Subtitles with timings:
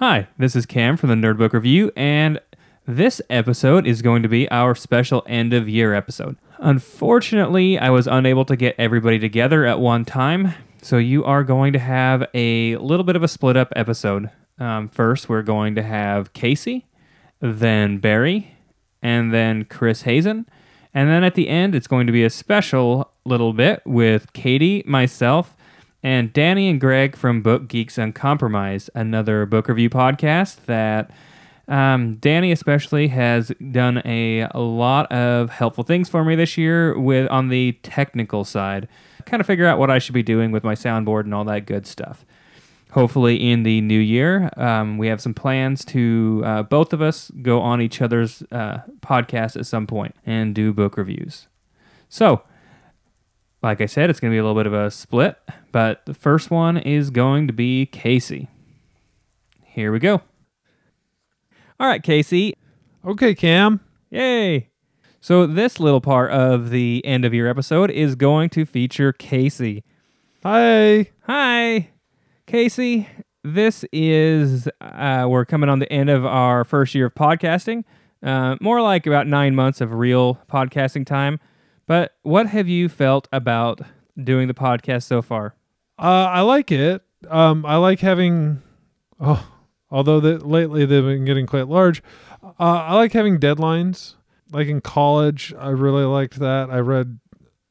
[0.00, 2.38] Hi, this is Cam from the Nerd Book Review, and
[2.86, 6.36] this episode is going to be our special end of year episode.
[6.58, 11.72] Unfortunately, I was unable to get everybody together at one time, so you are going
[11.72, 14.30] to have a little bit of a split up episode.
[14.60, 16.86] Um, first, we're going to have Casey,
[17.40, 18.54] then Barry,
[19.02, 20.46] and then Chris Hazen.
[20.94, 24.84] And then at the end, it's going to be a special little bit with Katie,
[24.86, 25.56] myself,
[26.02, 31.10] and Dani and Greg from Book Geeks Uncompromised, another book review podcast that
[31.66, 36.98] um, Dani especially has done a, a lot of helpful things for me this year
[36.98, 38.88] with on the technical side.
[39.26, 41.66] Kind of figure out what I should be doing with my soundboard and all that
[41.66, 42.24] good stuff.
[42.92, 47.30] Hopefully, in the new year, um, we have some plans to uh, both of us
[47.42, 51.48] go on each other's uh, podcast at some point and do book reviews.
[52.08, 52.42] So,
[53.62, 55.36] like I said, it's going to be a little bit of a split,
[55.72, 58.48] but the first one is going to be Casey.
[59.64, 60.22] Here we go.
[61.80, 62.54] All right, Casey.
[63.04, 63.80] Okay, Cam.
[64.10, 64.68] Yay.
[65.20, 69.82] So, this little part of the end of your episode is going to feature Casey.
[70.44, 71.10] Hi.
[71.26, 71.90] Hi,
[72.46, 73.08] Casey.
[73.42, 77.84] This is, uh, we're coming on the end of our first year of podcasting,
[78.22, 81.40] uh, more like about nine months of real podcasting time.
[81.88, 83.80] But what have you felt about
[84.22, 85.54] doing the podcast so far?
[85.98, 87.02] Uh, I like it.
[87.28, 88.62] Um, I like having,
[89.18, 89.44] oh,
[89.90, 92.02] although the, lately they've been getting quite large.
[92.44, 94.14] Uh, I like having deadlines.
[94.52, 96.70] Like in college, I really liked that.
[96.70, 97.20] I read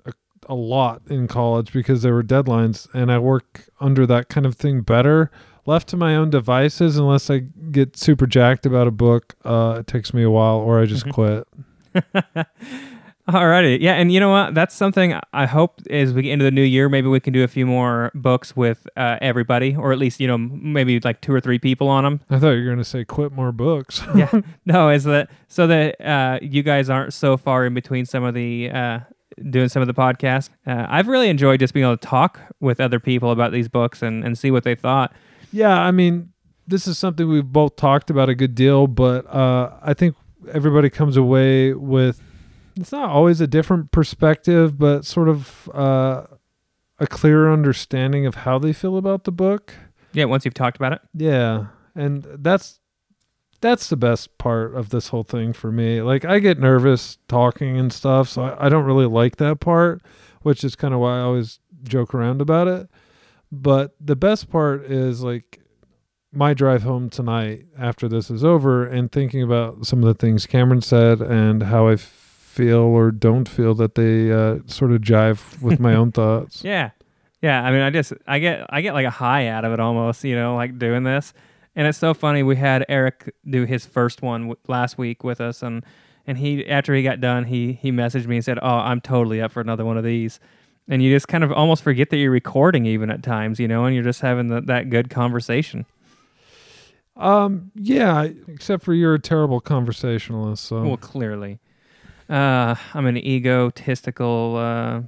[0.04, 0.14] a,
[0.50, 4.56] a lot in college because there were deadlines, and I work under that kind of
[4.56, 5.30] thing better.
[5.68, 7.40] Left to my own devices, unless I
[7.72, 11.08] get super jacked about a book, uh, it takes me a while, or I just
[11.14, 11.48] quit.
[13.30, 14.54] Alrighty, yeah, and you know what?
[14.54, 17.44] That's something I hope as we get into the new year, maybe we can do
[17.44, 21.34] a few more books with uh, everybody, or at least you know maybe like two
[21.34, 22.22] or three people on them.
[22.30, 24.02] I thought you were going to say quit more books.
[24.16, 24.32] yeah,
[24.66, 28.34] no, is that so that uh, you guys aren't so far in between some of
[28.34, 29.00] the uh,
[29.50, 30.50] doing some of the podcasts.
[30.66, 34.02] Uh, I've really enjoyed just being able to talk with other people about these books
[34.02, 35.14] and and see what they thought.
[35.52, 36.32] Yeah, I mean,
[36.66, 40.16] this is something we've both talked about a good deal, but uh, I think
[40.54, 42.22] everybody comes away with
[42.78, 46.24] it's not always a different perspective, but sort of uh,
[47.00, 49.74] a clearer understanding of how they feel about the book.
[50.14, 51.02] Yeah, once you've talked about it.
[51.14, 52.80] Yeah, and that's
[53.60, 56.02] that's the best part of this whole thing for me.
[56.02, 60.02] Like I get nervous talking and stuff, so I, I don't really like that part,
[60.42, 62.90] which is kind of why I always joke around about it.
[63.52, 65.62] But the best part is like
[66.32, 70.46] my drive home tonight after this is over and thinking about some of the things
[70.46, 71.96] Cameron said and how I
[72.58, 76.64] feel or don't feel that they uh, sort of jive with my own thoughts.
[76.64, 76.90] Yeah,
[77.42, 77.64] yeah.
[77.64, 80.24] I mean, I just I get I get like a high out of it almost.
[80.24, 81.34] You know, like doing this,
[81.76, 82.42] and it's so funny.
[82.44, 85.86] We had Eric do his first one w- last week with us, and
[86.26, 89.40] and he after he got done, he he messaged me and said, "Oh, I'm totally
[89.42, 90.40] up for another one of these."
[90.90, 93.84] And you just kind of almost forget that you're recording even at times, you know,
[93.84, 95.86] and you're just having the, that good conversation.
[97.18, 100.64] Um, yeah, except for you're a terrible conversationalist.
[100.64, 101.60] So Well, clearly.
[102.30, 105.02] Uh, I'm an egotistical uh,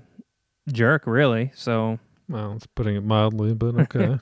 [0.72, 1.52] jerk, really.
[1.56, 2.00] So
[2.30, 4.20] well, it's putting it mildly, but okay.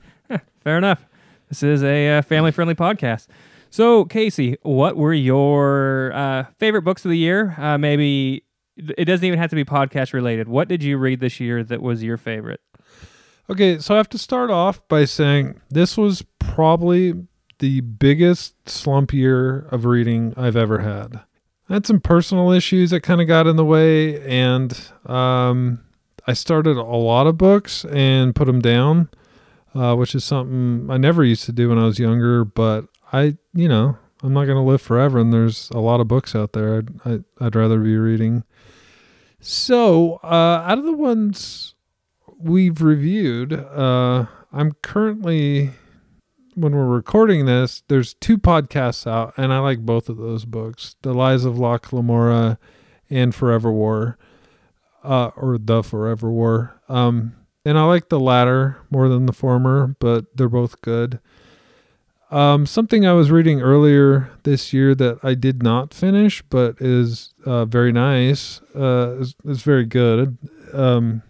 [0.64, 1.04] fair enough.
[1.48, 3.26] This is a uh, family friendly podcast.
[3.70, 7.54] So, Casey, what were your uh, favorite books of the year?
[7.58, 8.44] Uh, maybe
[8.76, 10.48] it doesn't even have to be podcast related.
[10.48, 12.60] What did you read this year that was your favorite?
[13.50, 17.26] Okay, so I have to start off by saying this was probably
[17.58, 21.20] the biggest slump year of reading I've ever had.
[21.68, 24.72] I had some personal issues that kind of got in the way, and
[25.04, 25.84] um,
[26.26, 29.10] I started a lot of books and put them down,
[29.74, 32.44] uh, which is something I never used to do when I was younger.
[32.44, 36.08] But I, you know, I'm not going to live forever, and there's a lot of
[36.08, 38.44] books out there I'd, I, I'd rather be reading.
[39.40, 41.74] So, uh, out of the ones
[42.38, 45.72] we've reviewed, uh, I'm currently,
[46.58, 50.96] when we're recording this, there's two podcasts out, and I like both of those books
[51.02, 52.58] The Lies of Locke Lamora
[53.08, 54.18] and Forever War,
[55.04, 56.80] uh, or The Forever War.
[56.88, 61.20] Um, and I like the latter more than the former, but they're both good.
[62.30, 67.32] Um, something I was reading earlier this year that I did not finish, but is
[67.46, 70.36] uh, very nice, uh, is, is very good,
[70.74, 71.22] um,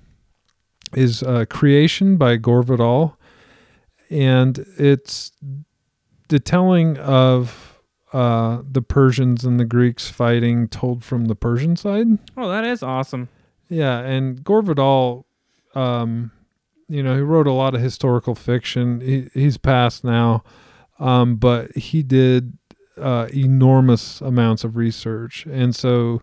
[0.94, 3.18] is uh, Creation by Gore Vidal.
[4.10, 5.32] And it's
[6.28, 7.81] the telling of
[8.12, 12.06] uh, the Persians and the Greeks fighting told from the Persian side.
[12.37, 13.28] Oh, that is awesome.
[13.69, 15.26] Yeah, and Gore Vidal,
[15.75, 16.31] um,
[16.88, 19.00] you know, he wrote a lot of historical fiction.
[19.02, 20.43] He, he's passed now.
[20.99, 22.56] um, but he did
[23.00, 26.22] uh, enormous amounts of research, and so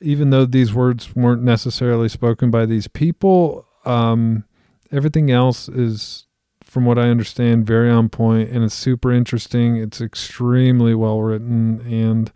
[0.00, 4.44] even though these words weren't necessarily spoken by these people, um,
[4.92, 6.25] everything else is,
[6.66, 9.76] from what I understand, very on point, and it's super interesting.
[9.76, 12.30] It's extremely well written, and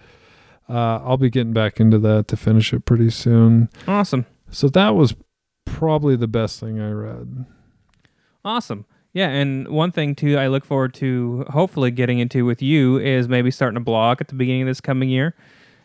[0.69, 3.69] uh, I'll be getting back into that to finish it pretty soon.
[3.87, 4.25] Awesome.
[4.51, 5.15] So that was
[5.65, 7.45] probably the best thing I read.
[8.45, 8.87] Awesome.
[9.13, 13.29] Yeah, and one thing too I look forward to hopefully getting into with you is
[13.29, 15.35] maybe starting a blog at the beginning of this coming year.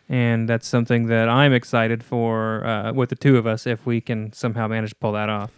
[0.08, 4.00] And that's something that I'm excited for uh, with the two of us if we
[4.00, 5.50] can somehow manage to pull that off.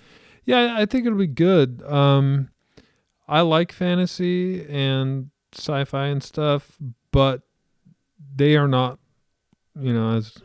[0.46, 1.82] Yeah, I think it'll be good.
[1.82, 2.49] Um,
[3.28, 6.78] I like fantasy and sci-fi and stuff,
[7.12, 7.42] but
[8.34, 8.98] they are not,
[9.78, 10.38] you know, as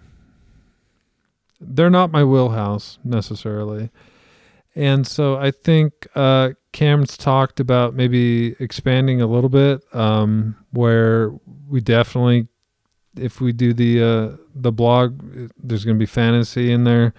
[1.61, 3.89] they're not my wheelhouse necessarily.
[4.75, 11.31] And so I think uh, Cam's talked about maybe expanding a little bit, um, where
[11.69, 12.47] we definitely,
[13.15, 15.21] if we do the uh, the blog,
[15.55, 17.13] there's going to be fantasy in there,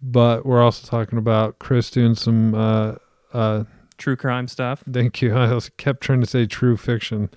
[0.00, 2.54] but we're also talking about Chris doing some.
[2.54, 2.94] Uh,
[3.32, 3.64] uh,
[4.02, 4.82] True crime stuff.
[4.92, 5.32] thank you.
[5.36, 7.30] I was kept trying to say true fiction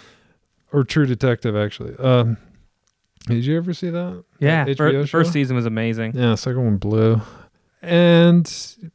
[0.72, 1.54] or true detective.
[1.54, 2.38] Actually, um,
[3.26, 4.24] did you ever see that?
[4.38, 6.12] Yeah, That fir- HBO first season was amazing.
[6.14, 7.20] Yeah, second one blew.
[7.82, 8.50] And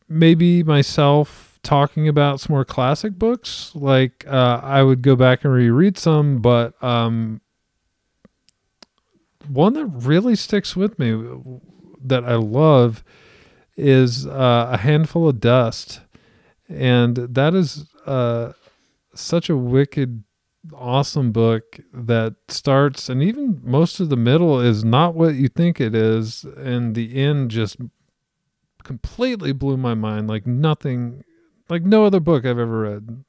[0.10, 3.72] maybe myself talking about some more classic books.
[3.76, 7.42] Like uh, I would go back and reread some, but um,
[9.48, 11.12] one that really sticks with me
[12.04, 13.04] that I love
[13.78, 16.02] is uh, a handful of dust,
[16.70, 18.54] and that is uh,
[19.14, 20.24] such a wicked
[20.74, 25.82] awesome book that starts and even most of the middle is not what you think
[25.82, 27.76] it is and the end just
[28.82, 31.24] completely blew my mind like nothing
[31.70, 33.24] like no other book I've ever read.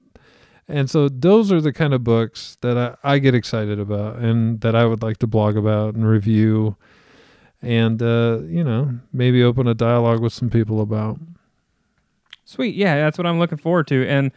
[0.66, 4.60] And so those are the kind of books that I, I get excited about and
[4.62, 6.76] that I would like to blog about and review
[7.60, 11.18] and uh, you know, maybe open a dialogue with some people about.
[12.44, 12.74] Sweet.
[12.74, 14.06] Yeah, that's what I'm looking forward to.
[14.06, 14.32] And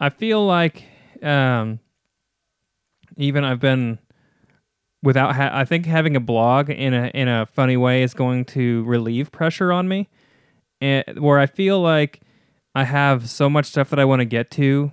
[0.00, 0.84] I feel like
[1.22, 1.80] um,
[3.16, 3.98] even I've been
[5.02, 8.44] without ha- I think having a blog in a in a funny way is going
[8.46, 10.08] to relieve pressure on me.
[10.80, 12.20] And where I feel like
[12.74, 14.92] I have so much stuff that I want to get to,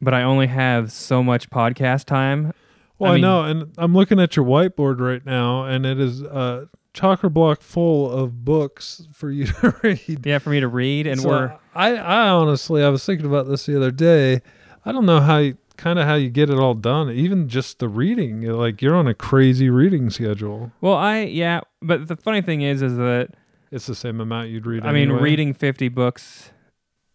[0.00, 2.52] but I only have so much podcast time.
[2.98, 6.22] Well, I I, know, and I'm looking at your whiteboard right now, and it is
[6.22, 10.24] a chocker block full of books for you to read.
[10.24, 13.48] Yeah, for me to read and So we're I, I honestly, I was thinking about
[13.48, 14.40] this the other day.
[14.86, 17.10] I don't know how you kind of how you get it all done.
[17.10, 20.72] Even just the reading, like you're on a crazy reading schedule.
[20.80, 23.30] well, I yeah, but the funny thing is is that
[23.70, 24.84] It's the same amount you'd read.
[24.84, 26.52] I mean, reading 50 books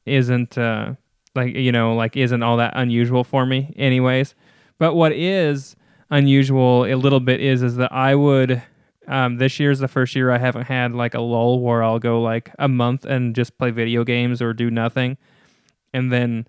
[0.06, 0.96] isn't uh,
[1.36, 4.36] like you know like isn't all that unusual for me, anyways.
[4.78, 5.76] But what is
[6.10, 8.62] unusual a little bit is is that I would
[9.10, 12.22] um, this is the first year I haven't had like a lull where I'll go
[12.22, 15.18] like a month and just play video games or do nothing,
[15.94, 16.48] and then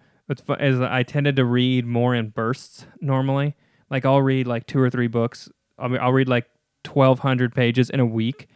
[0.61, 3.57] is that I tended to read more in bursts normally.
[3.91, 5.49] Like I'll read like two or three books.
[5.77, 6.47] I mean, I'll read like
[6.87, 8.49] 1,200 pages in a week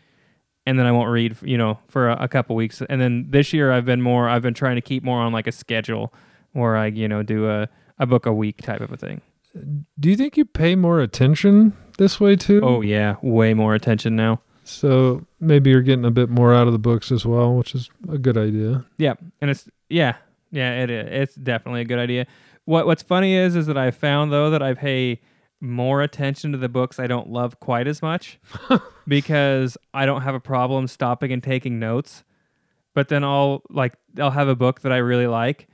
[0.66, 2.82] and then I won't read, you know, for a, a couple weeks.
[2.88, 5.46] And then this year I've been more, I've been trying to keep more on like
[5.46, 6.14] a schedule
[6.52, 7.68] where I, you know, do a,
[7.98, 9.20] a book a week type of a thing.
[9.98, 12.60] Do you think you pay more attention this way too?
[12.62, 14.40] Oh yeah, way more attention now.
[14.64, 17.90] so maybe you're getting a bit more out of the books as well, which is
[18.08, 18.84] a good idea.
[18.98, 20.16] Yeah, and it's yeah,
[20.50, 21.08] yeah, it is.
[21.10, 22.26] It's definitely a good idea.
[22.64, 25.20] What What's funny is is that I found though that I pay
[25.60, 28.38] more attention to the books I don't love quite as much
[29.08, 32.22] because I don't have a problem stopping and taking notes.
[32.94, 35.68] But then I'll like I'll have a book that I really like,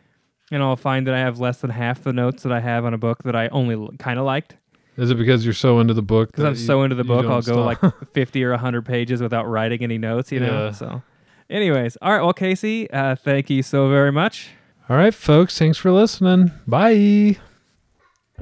[0.51, 2.95] and I'll find that I have less than half the notes that I have on
[2.95, 4.57] a book that I only kind of liked.
[4.97, 6.31] Is it because you're so into the book?
[6.33, 7.83] Because I'm you- so into the book, I'll go stop?
[7.83, 10.67] like 50 or 100 pages without writing any notes, you know?
[10.67, 10.73] Yeah.
[10.73, 11.03] So,
[11.49, 12.23] anyways, all right.
[12.23, 14.51] Well, Casey, uh, thank you so very much.
[14.89, 15.59] All right, folks.
[15.59, 16.51] Thanks for listening.
[16.67, 17.37] Bye.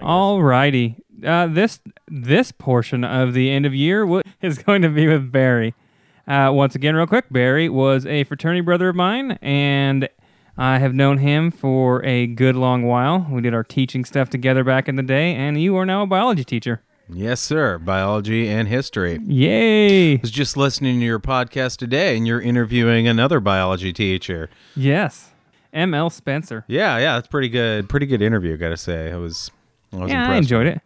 [0.01, 0.97] All righty.
[1.25, 5.31] Uh, this this portion of the end of year wo- is going to be with
[5.33, 5.75] Barry.
[6.27, 10.09] Uh, once again, real quick, Barry was a fraternity brother of mine, and
[10.61, 13.29] I have known him for a good long while.
[13.31, 16.07] We did our teaching stuff together back in the day, and you are now a
[16.07, 16.83] biology teacher.
[17.09, 17.79] Yes, sir.
[17.79, 19.21] Biology and history.
[19.25, 20.15] Yay!
[20.17, 24.51] I was just listening to your podcast today, and you're interviewing another biology teacher.
[24.75, 25.31] Yes.
[25.73, 26.11] M.L.
[26.11, 26.65] Spencer.
[26.67, 27.89] Yeah, yeah, that's pretty good.
[27.89, 29.13] Pretty good interview, gotta say.
[29.13, 29.53] I was,
[29.93, 30.35] I was yeah, impressed.
[30.35, 30.83] I enjoyed it.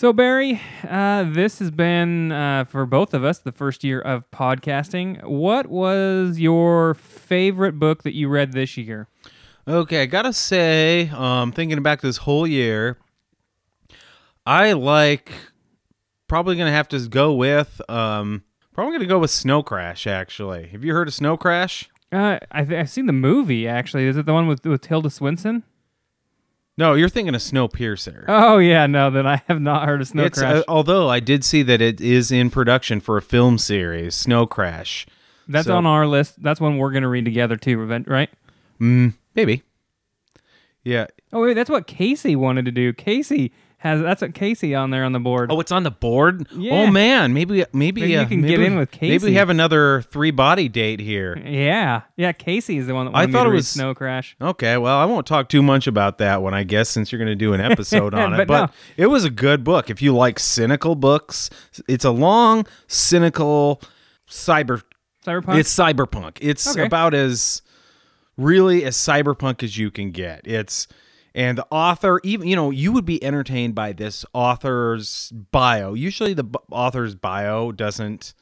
[0.00, 4.30] So Barry, uh, this has been uh, for both of us the first year of
[4.30, 5.22] podcasting.
[5.26, 9.08] What was your favorite book that you read this year?
[9.68, 12.96] Okay, I gotta say, um, thinking back this whole year,
[14.46, 15.32] I like
[16.28, 18.42] probably gonna have to go with um,
[18.72, 20.06] probably gonna go with Snow Crash.
[20.06, 21.90] Actually, have you heard of Snow Crash?
[22.10, 24.06] Uh, I th- I've seen the movie actually.
[24.06, 25.62] Is it the one with with Tilda Swinton?
[26.78, 28.24] No, you're thinking of Snowpiercer.
[28.28, 30.56] Oh yeah, no, then I have not heard of Snow It's, Crash.
[30.58, 34.46] uh, although I did see that it is in production for a film series, Snow
[34.46, 35.06] Crash.
[35.48, 36.42] That's so- on our list.
[36.42, 38.30] That's one we're gonna read together too, right?
[38.80, 39.62] Mm, maybe.
[40.84, 41.06] Yeah.
[41.32, 42.92] Oh wait, that's what Casey wanted to do.
[42.94, 45.50] Casey has that's what Casey on there on the board.
[45.50, 46.46] Oh, it's on the board.
[46.54, 46.72] Yeah.
[46.74, 49.08] Oh man, maybe maybe, Maybe you uh, can maybe get in with Casey.
[49.10, 51.36] Maybe we have another three body date here.
[51.44, 52.32] yeah, yeah.
[52.32, 54.36] Casey is the one that I thought it was- Snow Crash.
[54.40, 57.28] Okay, well, I won't talk too much about that one, I guess, since you're going
[57.28, 58.36] to do an episode on it.
[58.36, 58.72] But But no.
[58.96, 59.88] it was a good book.
[59.90, 61.48] If you like cynical books,
[61.88, 63.80] it's a long, cynical
[64.28, 64.82] cyber.
[65.26, 65.58] Cyberpunk.
[65.58, 66.38] It's cyberpunk.
[66.40, 66.86] It's Okay.
[66.86, 67.60] about as
[68.36, 70.40] really as cyberpunk as you can get.
[70.46, 70.86] It's
[71.34, 75.94] and the author, even you know, you would be entertained by this author's bio.
[75.94, 78.34] Usually, the b- author's bio doesn't.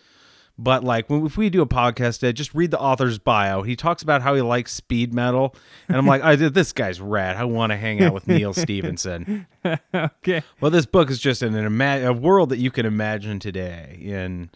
[0.61, 3.63] But like when if we do a podcast, just read the author's bio.
[3.63, 5.55] He talks about how he likes speed metal,
[5.87, 7.37] and I'm like, I, this guy's rad.
[7.37, 9.47] I want to hang out with Neal Stephenson.
[9.95, 10.43] okay.
[10.61, 14.01] Well, this book is just in an ima- a world that you can imagine today
[14.03, 14.51] in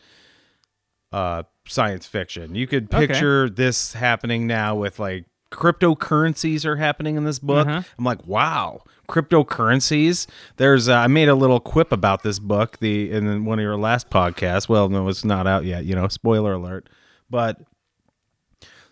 [1.12, 2.56] uh, science fiction.
[2.56, 3.06] You could Okay.
[3.06, 7.66] picture this happening now with like cryptocurrencies are happening in this book.
[7.66, 7.82] Uh-huh.
[7.98, 10.26] I'm like, wow, cryptocurrencies.
[10.56, 13.76] There's uh, I made a little quip about this book the in one of your
[13.76, 14.68] last podcasts.
[14.68, 15.84] Well, no, it's not out yet.
[15.84, 16.88] You know, spoiler alert.
[17.30, 17.60] But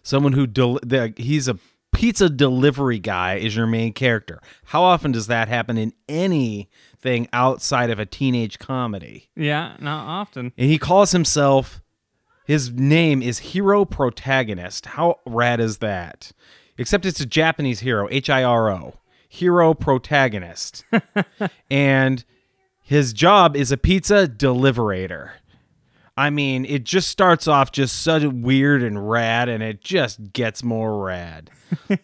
[0.03, 1.59] someone who del- the, he's a
[1.93, 4.41] pizza delivery guy is your main character.
[4.67, 9.29] How often does that happen in anything outside of a teenage comedy?
[9.37, 10.53] Yeah, not often.
[10.57, 11.83] And he calls himself
[12.45, 14.87] his name is Hiro Protagonist.
[14.87, 16.33] How rad is that?
[16.79, 18.95] Except it's a Japanese hero, H I R O.
[19.29, 20.85] Hiro Protagonist.
[21.71, 22.25] and
[22.83, 25.33] his job is a pizza deliverator.
[26.17, 30.63] I mean, it just starts off just so weird and rad, and it just gets
[30.63, 31.51] more rad.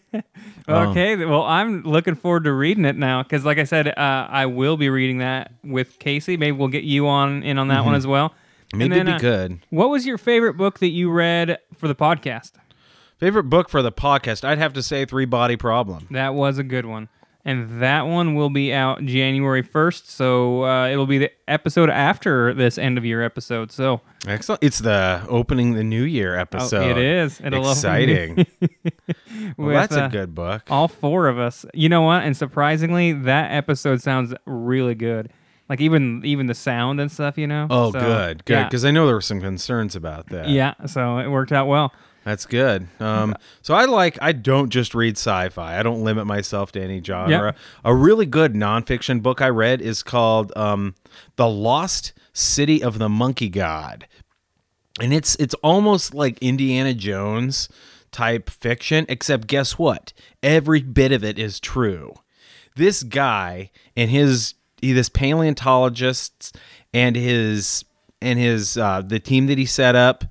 [0.69, 4.27] Okay, th- well, I'm looking forward to reading it now because, like I said, uh,
[4.29, 6.35] I will be reading that with Casey.
[6.35, 8.33] Maybe we'll get you on in on that one as well.
[8.73, 9.59] Maybe then, it'd be uh, good.
[9.69, 12.51] What was your favorite book that you read for the podcast?
[13.17, 14.43] Favorite book for the podcast?
[14.43, 16.07] I'd have to say Three Body Problem.
[16.11, 17.09] That was a good one.
[17.43, 20.07] And that one will be out January 1st.
[20.07, 23.71] So uh, it'll be the episode after this end of year episode.
[23.71, 24.61] So Excellent.
[24.61, 26.91] It's the opening the new year oh, episode.
[26.91, 27.39] it is.
[27.39, 28.45] It'll exciting.
[29.57, 30.63] well, that's uh, a good book.
[30.69, 31.65] all four of us.
[31.73, 32.23] You know what?
[32.23, 35.31] And surprisingly, that episode sounds really good.
[35.69, 37.67] Like even even the sound and stuff, you know.
[37.69, 38.53] Oh, So, good, good.
[38.53, 40.47] Yeah, Because I know there were some concerns about that.
[40.49, 40.73] yeah.
[40.85, 41.91] So it worked out well.
[42.23, 42.87] that's good.
[42.99, 44.17] Um, so I like.
[44.21, 45.77] I don't just read sci-fi.
[45.79, 47.55] I don't limit myself to any genre.
[47.85, 50.95] A really good nonfiction book I read is called um,
[51.37, 54.07] "The Lost City of the Monkey God,"
[55.01, 57.69] and it's it's almost like Indiana Jones
[58.11, 59.05] type fiction.
[59.09, 60.11] Except guess what?
[60.43, 62.13] Every bit of it is true.
[62.75, 66.57] This guy and his he, this paleontologist
[66.93, 67.83] and his
[68.21, 70.23] and his uh, the team that he set up.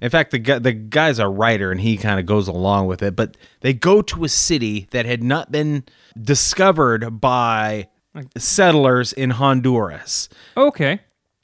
[0.00, 3.02] In fact, the guy, the guy's a writer and he kind of goes along with
[3.02, 3.14] it.
[3.14, 5.84] But they go to a city that had not been
[6.20, 7.88] discovered by
[8.36, 10.28] settlers in Honduras.
[10.56, 11.00] Okay.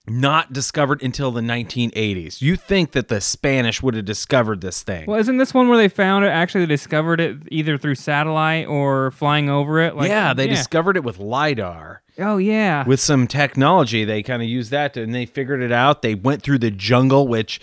[0.08, 2.40] Not discovered until the 1980s.
[2.40, 5.06] You think that the Spanish would have discovered this thing?
[5.06, 6.28] Well, isn't this one where they found it?
[6.28, 9.96] Actually, they discovered it either through satellite or flying over it.
[9.96, 12.02] Like, yeah, they discovered it with lidar.
[12.20, 12.84] Oh yeah.
[12.84, 16.16] with some technology they kind of used that to, and they figured it out they
[16.16, 17.60] went through the jungle which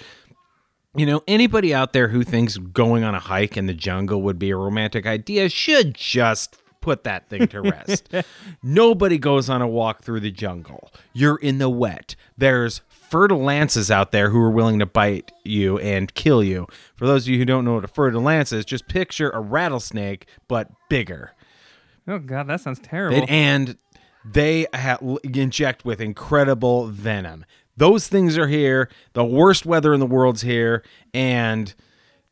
[0.96, 4.40] you know anybody out there who thinks going on a hike in the jungle would
[4.40, 8.13] be a romantic idea should just put that thing to rest
[8.62, 14.12] nobody goes on a walk through the jungle you're in the wet there's fer-de-lances out
[14.12, 17.46] there who are willing to bite you and kill you for those of you who
[17.46, 21.34] don't know what a fer-de-lance is just picture a rattlesnake but bigger
[22.08, 23.18] oh god, that sounds terrible.
[23.18, 23.77] and, and
[24.24, 27.46] they ha- inject with incredible venom.
[27.77, 28.89] Those things are here.
[29.13, 31.74] The worst weather in the world's here, and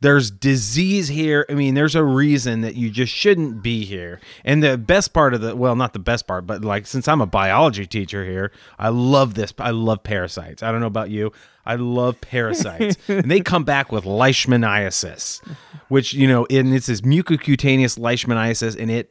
[0.04, 1.46] there's disease here.
[1.50, 4.20] I mean, there's a reason that you just shouldn't be here.
[4.44, 7.22] And the best part of the well, not the best part, but like since I'm
[7.22, 9.54] a biology teacher here, I love this.
[9.58, 10.62] I love parasites.
[10.62, 11.32] I don't know about you.
[11.66, 15.42] I love parasites, and they come back with leishmaniasis,
[15.88, 19.10] which you know, and it's this mucocutaneous leishmaniasis, and it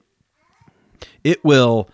[1.24, 1.88] it will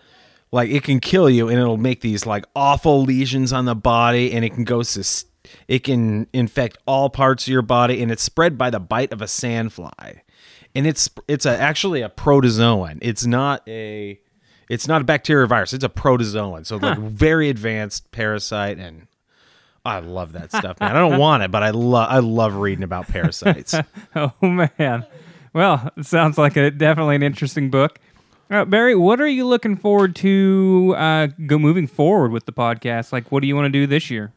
[0.51, 4.33] like it can kill you and it'll make these like awful lesions on the body
[4.33, 5.25] and it can go sus-
[5.67, 9.21] it can infect all parts of your body and it's spread by the bite of
[9.21, 10.21] a sandfly
[10.75, 12.99] and it's it's a, actually a protozoan.
[13.01, 14.19] It's not a
[14.69, 15.73] it's not a bacteria virus.
[15.73, 16.65] It's a protozoan.
[16.65, 19.07] So like very advanced parasite and
[19.85, 20.95] I love that stuff, man.
[20.95, 23.75] I don't want it, but I love I love reading about parasites.
[24.15, 25.05] Oh man.
[25.53, 27.99] Well, it sounds like a definitely an interesting book.
[28.51, 33.11] Uh, Barry, what are you looking forward to uh, go moving forward with the podcast?
[33.11, 34.33] Like, what do you want to do this year?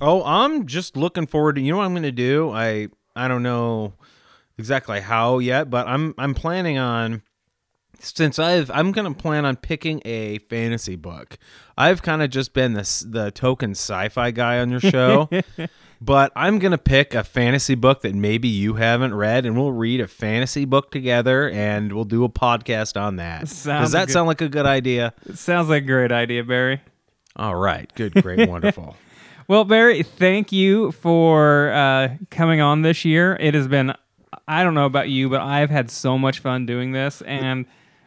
[0.00, 1.62] Oh, I'm just looking forward to.
[1.62, 2.50] You know what I'm going to do?
[2.50, 3.94] I I don't know
[4.58, 7.22] exactly how yet, but I'm I'm planning on
[7.98, 11.38] since I've I'm going to plan on picking a fantasy book.
[11.78, 15.30] I've kind of just been this the token sci-fi guy on your show.
[16.00, 19.72] but I'm going to pick a fantasy book that maybe you haven't read and we'll
[19.72, 23.48] read a fantasy book together and we'll do a podcast on that.
[23.48, 24.12] Sounds Does that good.
[24.12, 25.14] sound like a good idea?
[25.24, 26.82] It sounds like a great idea, Barry.
[27.34, 27.90] All right.
[27.94, 28.96] Good, great, wonderful.
[29.48, 33.36] Well, Barry, thank you for uh, coming on this year.
[33.38, 33.94] It has been,
[34.48, 37.22] I don't know about you, but I've had so much fun doing this.
[37.22, 37.66] And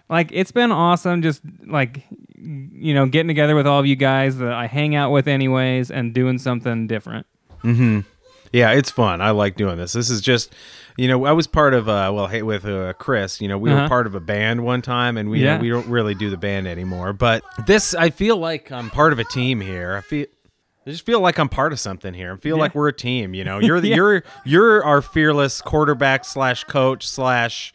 [0.10, 2.04] like, it's been awesome just like,
[2.38, 5.92] you know, getting together with all of you guys that I hang out with, anyways,
[5.92, 7.26] and doing something different.
[8.52, 9.22] Yeah, it's fun.
[9.22, 9.94] I like doing this.
[9.94, 10.54] This is just,
[10.98, 13.70] you know, I was part of, uh, well, hey, with uh, Chris, you know, we
[13.72, 13.84] Uh-huh.
[13.84, 15.60] were part of a band one time, and we Yeah.
[15.62, 17.14] we don't really do the band anymore.
[17.14, 19.96] But this, I feel like I'm part of a team here.
[19.96, 20.26] I feel.
[20.90, 22.34] I just feel like I'm part of something here.
[22.34, 22.62] I feel Yeah.
[22.62, 23.34] like we're a team.
[23.36, 23.96] You know, you're the Yeah.
[23.96, 27.72] you're you're our fearless quarterback slash coach slash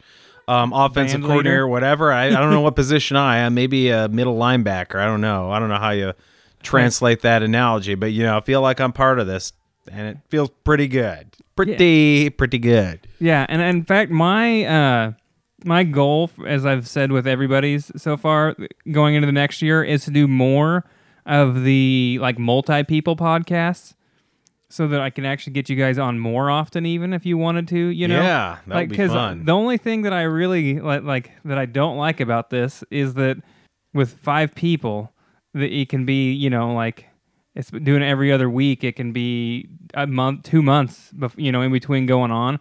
[0.47, 2.11] um, offensive coordinator, whatever.
[2.11, 3.53] I, I don't know what position I am.
[3.55, 4.99] Maybe a middle linebacker.
[4.99, 5.49] I don't know.
[5.49, 6.13] I don't know how you
[6.61, 9.53] translate that analogy, but you know, I feel like I'm part of this,
[9.91, 11.29] and it feels pretty good.
[11.55, 13.07] Pretty pretty good.
[13.19, 15.11] Yeah, and in fact, my uh,
[15.63, 18.55] my goal, as I've said with everybody's so far,
[18.91, 20.83] going into the next year, is to do more
[21.25, 23.93] of the like multi people podcasts,
[24.69, 27.67] so that I can actually get you guys on more often, even if you wanted
[27.69, 27.77] to.
[27.79, 29.45] You know, Yeah, that would like be fun.
[29.45, 33.13] the only thing that I really like, like that I don't like about this is
[33.15, 33.37] that
[33.93, 35.13] with five people,
[35.53, 37.05] that it can be, you know, like
[37.55, 38.83] it's doing it every other week.
[38.83, 42.59] It can be a month, two months, you know, in between going on.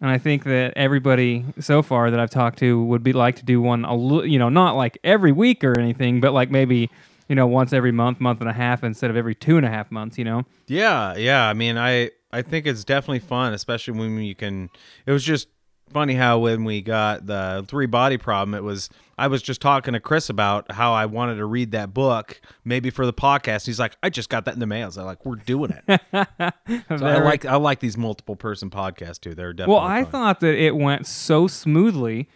[0.00, 3.44] And I think that everybody so far that I've talked to would be like to
[3.44, 6.90] do one, a li- you know, not like every week or anything, but like maybe,
[7.32, 9.70] you know, once every month, month and a half instead of every two and a
[9.70, 10.18] half months.
[10.18, 10.44] You know.
[10.66, 11.48] Yeah, yeah.
[11.48, 14.68] I mean, I I think it's definitely fun, especially when you can.
[15.06, 15.48] It was just
[15.90, 19.94] funny how when we got the three body problem, it was I was just talking
[19.94, 23.64] to Chris about how I wanted to read that book, maybe for the podcast.
[23.64, 24.90] He's like, I just got that in the mail.
[24.90, 26.00] So I'm like, we're doing it.
[26.98, 29.34] so I like I like these multiple person podcasts too.
[29.34, 30.12] They're definitely Well, I fun.
[30.12, 32.28] thought that it went so smoothly,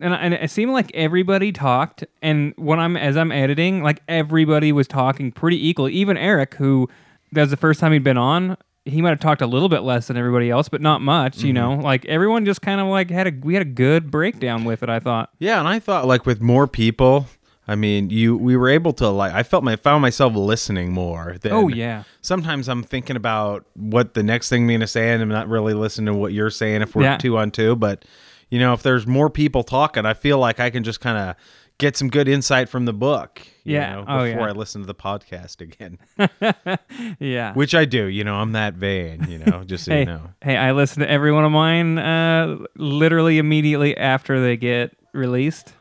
[0.00, 2.04] and and it seemed like everybody talked.
[2.22, 5.92] And when I'm as I'm editing, like everybody was talking pretty equally.
[5.94, 6.88] Even Eric, who
[7.32, 9.80] that was the first time he'd been on, he might have talked a little bit
[9.80, 11.38] less than everybody else, but not much.
[11.38, 11.46] Mm-hmm.
[11.46, 14.64] You know, like everyone just kind of like had a we had a good breakdown
[14.64, 14.88] with it.
[14.88, 15.30] I thought.
[15.38, 17.26] Yeah, and I thought like with more people,
[17.68, 21.36] I mean, you we were able to like I felt my found myself listening more.
[21.40, 22.04] Than, Oh, yeah.
[22.20, 25.74] Sometimes I'm thinking about what the next thing I'm to say, and I'm not really
[25.74, 27.16] listening to what you're saying if we're Yeah.
[27.16, 27.74] two on two.
[27.74, 28.04] But
[28.50, 31.36] you know, if there's more people talking, I feel like I can just kind of
[31.78, 33.42] get some good insight from the book.
[33.64, 33.96] you Yeah.
[33.96, 34.48] know, Oh, before yeah.
[34.48, 35.98] I listen to the podcast again,
[37.20, 37.52] Yeah.
[37.54, 38.06] which I do.
[38.06, 39.26] You know, I'm that vain.
[39.28, 40.30] You know, just so hey, you know.
[40.42, 45.74] hey, I listen to every one of mine uh, literally immediately after they get released.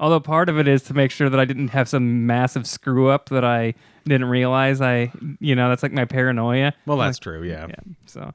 [0.00, 3.08] Although part of it is to make sure that I didn't have some massive screw
[3.08, 6.72] up that I didn't realize I, you know, that's like my paranoia.
[6.86, 7.42] Well, that's true.
[7.42, 7.66] Yeah.
[7.68, 7.74] Yeah.
[8.06, 8.32] So,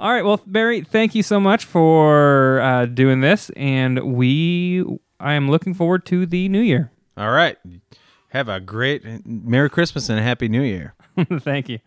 [0.00, 0.24] all right.
[0.24, 4.84] Well, Barry, thank you so much for uh, doing this, and we,
[5.20, 6.90] I am looking forward to the new year.
[7.16, 7.56] All right.
[8.30, 10.94] Have a great Merry Christmas and a Happy New Year.
[11.40, 11.78] thank you.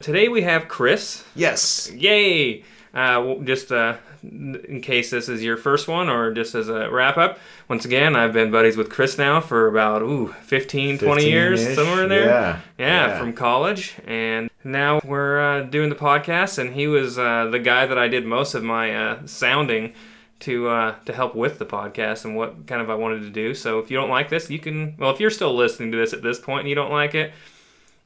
[0.00, 1.24] Today we have Chris.
[1.34, 1.90] Yes.
[1.92, 2.64] Yay!
[2.92, 7.16] Uh, just uh, in case this is your first one or just as a wrap
[7.16, 11.60] up, once again, I've been buddies with Chris now for about, ooh, 15, 20 years,
[11.60, 12.26] 15-ish, somewhere in there.
[12.26, 13.18] yeah, Yeah, yeah.
[13.18, 13.94] from college.
[14.06, 18.08] And now we're uh, doing the podcast, and he was uh, the guy that I
[18.08, 19.94] did most of my uh, sounding
[20.40, 23.54] to uh, to help with the podcast and what kind of I wanted to do.
[23.54, 26.12] So if you don't like this, you can, well, if you're still listening to this
[26.14, 27.32] at this point and you don't like it,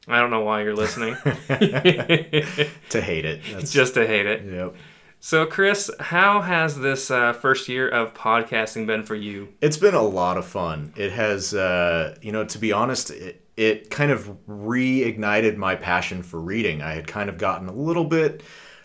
[0.06, 1.16] I don't know why you're listening.
[2.90, 3.40] To hate it.
[3.52, 4.44] That's, Just to hate it.
[4.44, 4.76] Yep.
[5.18, 9.48] So, Chris, how has this uh, first year of podcasting been for you?
[9.60, 10.92] It's been a lot of fun.
[10.96, 16.22] It has, uh, you know, to be honest, it, it kind of reignited my passion
[16.22, 16.82] for reading.
[16.82, 18.42] I had kind of gotten a little bit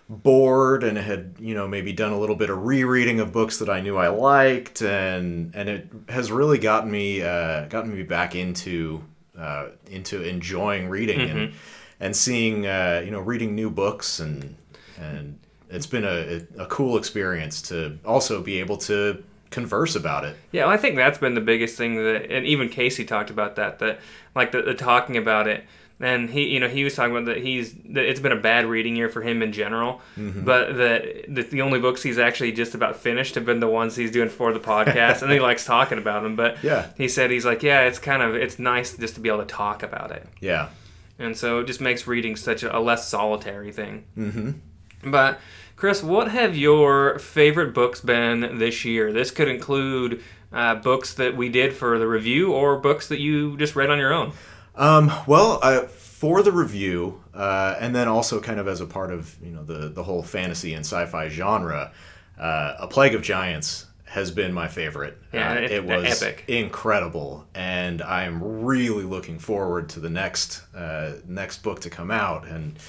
[0.08, 3.70] bored and had, you know, maybe done a little bit of rereading of books that
[3.70, 8.34] I knew I liked, and and it has really gotten me uh, gotten me back
[8.34, 9.04] into
[9.40, 11.54] uh, into enjoying reading and
[12.00, 14.56] and seeing uh, you know reading new books and
[15.00, 20.36] and it's been a, a cool experience to also be able to converse about it.
[20.52, 23.56] Yeah, well, I think that's been the biggest thing that, and even Casey talked about
[23.56, 23.80] that.
[23.80, 24.00] That
[24.36, 25.64] like the, the talking about it,
[26.02, 28.66] and he, you know, he was talking about that he's that it's been a bad
[28.66, 30.46] reading year for him in general, Mm-hmm.
[30.46, 33.96] but that the, the only books he's actually just about finished have been the ones
[33.96, 36.36] he's doing for the podcast, and he likes talking about them.
[36.36, 36.88] But Yeah.
[36.98, 39.46] he said he's like, yeah, it's kind of it's nice just to be able to
[39.46, 40.26] talk about it.
[40.40, 40.70] Yeah.
[41.18, 44.06] and so it just makes reading such a, a less solitary thing.
[44.18, 45.12] Mm-hmm.
[45.12, 45.40] But
[45.76, 49.12] Chris, what have your favorite books been this year?
[49.14, 53.56] This could include uh, books that we did for the review, or books that you
[53.58, 54.32] just read on your own.
[54.80, 59.12] Um, well, uh, for the review, uh, and then also kind of as a part
[59.12, 61.92] of you know the the whole fantasy and sci-fi genre,
[62.40, 65.18] uh, A Plague of Giants has been my favorite.
[65.34, 66.46] Yeah, Uh, it- it was epic.
[66.48, 72.48] incredible, and I'm really looking forward to the next uh, next book to come out
[72.48, 72.80] and.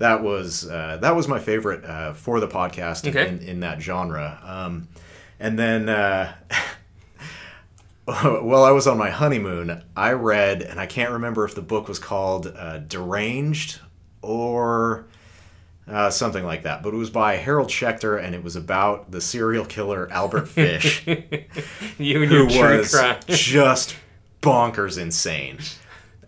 [0.00, 3.26] That was uh, that was my favorite uh, for the podcast Okay.
[3.30, 4.86] in, in that genre, um,
[5.40, 6.32] and then uh,
[8.22, 11.88] while I was on my honeymoon, I read, and I can't remember if the book
[11.88, 13.80] was called uh, Deranged
[14.22, 15.04] or
[15.86, 19.20] uh, something like that, but it was by Harold Schechter, and it was about the
[19.20, 22.94] serial killer Albert Fish, You and who was
[23.26, 23.94] just
[24.40, 25.58] bonkers insane.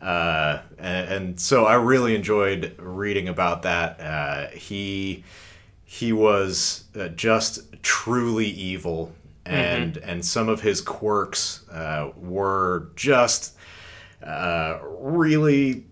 [0.03, 4.01] Uh, and, and so I really enjoyed reading about that.
[4.01, 5.25] Uh, he
[5.85, 9.12] he was uh, just truly evil,
[9.46, 13.57] and and some of his quirks uh, were just
[14.22, 15.85] uh, really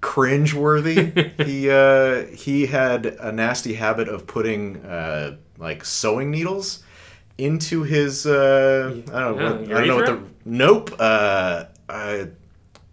[0.00, 1.40] cringeworthy.
[1.46, 6.82] he uh, he had a nasty habit of putting uh, like sewing needles
[7.38, 12.24] into his uh, I don't know what, I don't know what the nope uh, uh,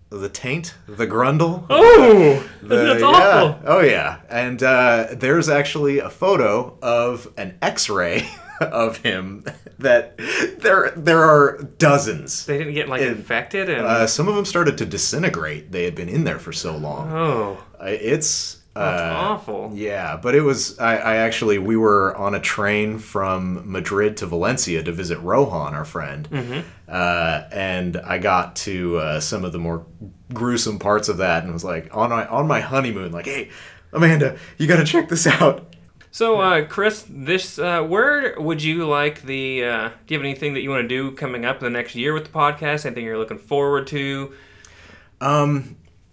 [0.09, 3.07] the taint the grundle Oh, the- that's yeah.
[3.07, 3.61] awful.
[3.65, 8.27] Oh yeah, and uh, there's actually a photo of an X-ray
[8.71, 9.43] of him
[9.79, 10.17] that
[10.59, 12.45] there there are dozens.
[12.45, 15.71] They didn't get like It- infected, and Uh, some of them started to disintegrate.
[15.71, 17.11] They had been in there for so long.
[17.11, 19.71] oh, Uh, It's that's uh, awful.
[19.73, 20.77] yeah, but it was.
[20.79, 25.73] I, I actually we were on a train from Madrid to Valencia to visit Rohan,
[25.73, 26.59] our friend, Mm-hmm.
[26.87, 29.85] uh, and I got to uh, some of the more
[30.33, 33.49] gruesome parts of that, and was like on my on my honeymoon, like, hey,
[33.91, 35.68] Amanda, you got to check this out.
[36.11, 39.63] So, uh, Chris, this uh, where would you like the?
[39.63, 41.95] Uh, do you have anything that you want to do coming up in the next
[41.95, 42.85] year with the podcast?
[42.85, 44.33] Anything you're looking forward to?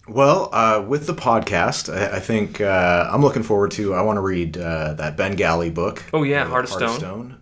[0.09, 3.94] Well, uh, with the podcast, I, I think uh, I'm looking forward to.
[3.94, 6.04] I want to read uh, that Bengali book.
[6.12, 6.98] Oh, yeah, Heart of Stone.
[6.98, 7.40] Stone.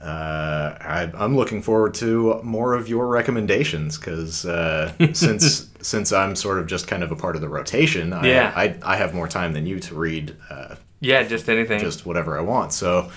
[0.00, 6.34] Uh, I, I'm looking forward to more of your recommendations because uh, since since I'm
[6.36, 8.52] sort of just kind of a part of the rotation, I, Yeah.
[8.56, 11.80] I, I have more time than you to read uh, Yeah, just anything.
[11.80, 12.72] just whatever I want.
[12.72, 13.10] So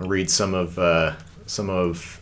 [0.00, 1.14] I'll read some of uh,
[1.46, 2.20] some of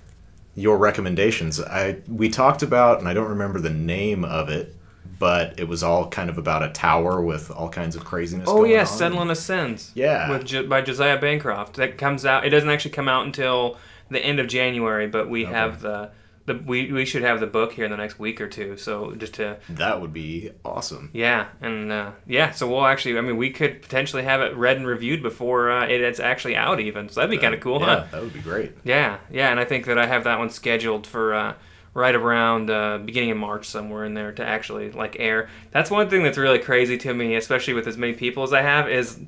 [0.55, 1.61] your recommendations.
[1.61, 4.77] I we talked about, and I don't remember the name of it,
[5.19, 8.49] but it was all kind of about a tower with all kinds of craziness.
[8.49, 8.87] oh yeah, on.
[8.87, 9.91] Senlin Ascends.
[9.97, 10.31] Yeah.
[10.31, 11.75] with by Josiah Bancroft.
[11.75, 12.47] That comes out.
[12.47, 13.77] It doesn't actually come out until
[14.11, 16.11] the end of January, but we have the.
[16.47, 18.77] The, we, we should have the book here in the next week or two.
[18.77, 21.09] So just to That would be awesome.
[21.15, 24.77] yeah and uh, yeah, so we'll actually I mean we could potentially have it read
[24.77, 27.09] and reviewed before uh, it, it's actually out even.
[27.09, 28.05] So that'd be kind of cool, yeah, huh?
[28.13, 28.73] that would be great.
[28.85, 31.55] Yeah, yeah, and I think that I have that one scheduled for uh,
[31.95, 35.49] right around uh, beginning of March somewhere in there to actually like air.
[35.71, 38.61] That's one thing that's really crazy to me, especially with as many people as I
[38.61, 39.19] have, is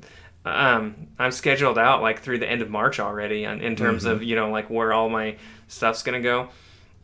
[0.47, 4.23] um, I'm scheduled out like through the end of March already in, in terms of
[4.23, 6.49] you know like where all my stuff's gonna go.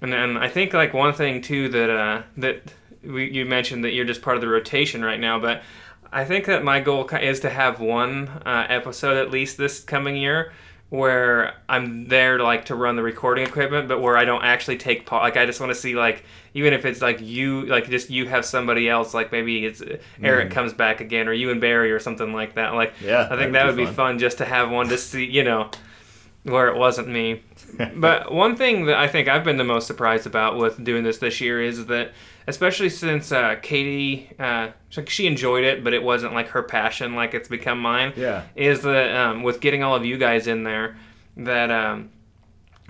[0.02, 3.94] And then I think like one thing too that uh, that we, you mentioned that
[3.94, 5.64] you're just part of the rotation right now, but
[6.12, 10.16] I think that my goal is to have one uh, episode at least this coming
[10.16, 10.54] year
[10.94, 14.78] where I'm there to like to run the recording equipment, but where I don't actually
[14.78, 15.24] take part.
[15.24, 18.28] Like I just want to see like even if it's like you like just you
[18.28, 21.92] have somebody else like maybe it's uh, Eric comes back again or you and Barry
[21.92, 22.76] or something like that.
[22.76, 23.96] Like Yeah, I think that would be fun.
[23.96, 25.72] fun just to have one to see you know
[26.44, 27.42] where it wasn't me.
[27.96, 31.18] but one thing that I think I've been the most surprised about with doing this
[31.18, 32.12] this year is that,
[32.48, 37.16] especially since uh, Katie, uh, she- she enjoyed it, but it wasn't like her passion,
[37.16, 38.14] like it's become mine.
[38.16, 38.44] Yeah.
[38.56, 40.98] Is that um, with getting all of you guys in there,
[41.38, 42.10] that um,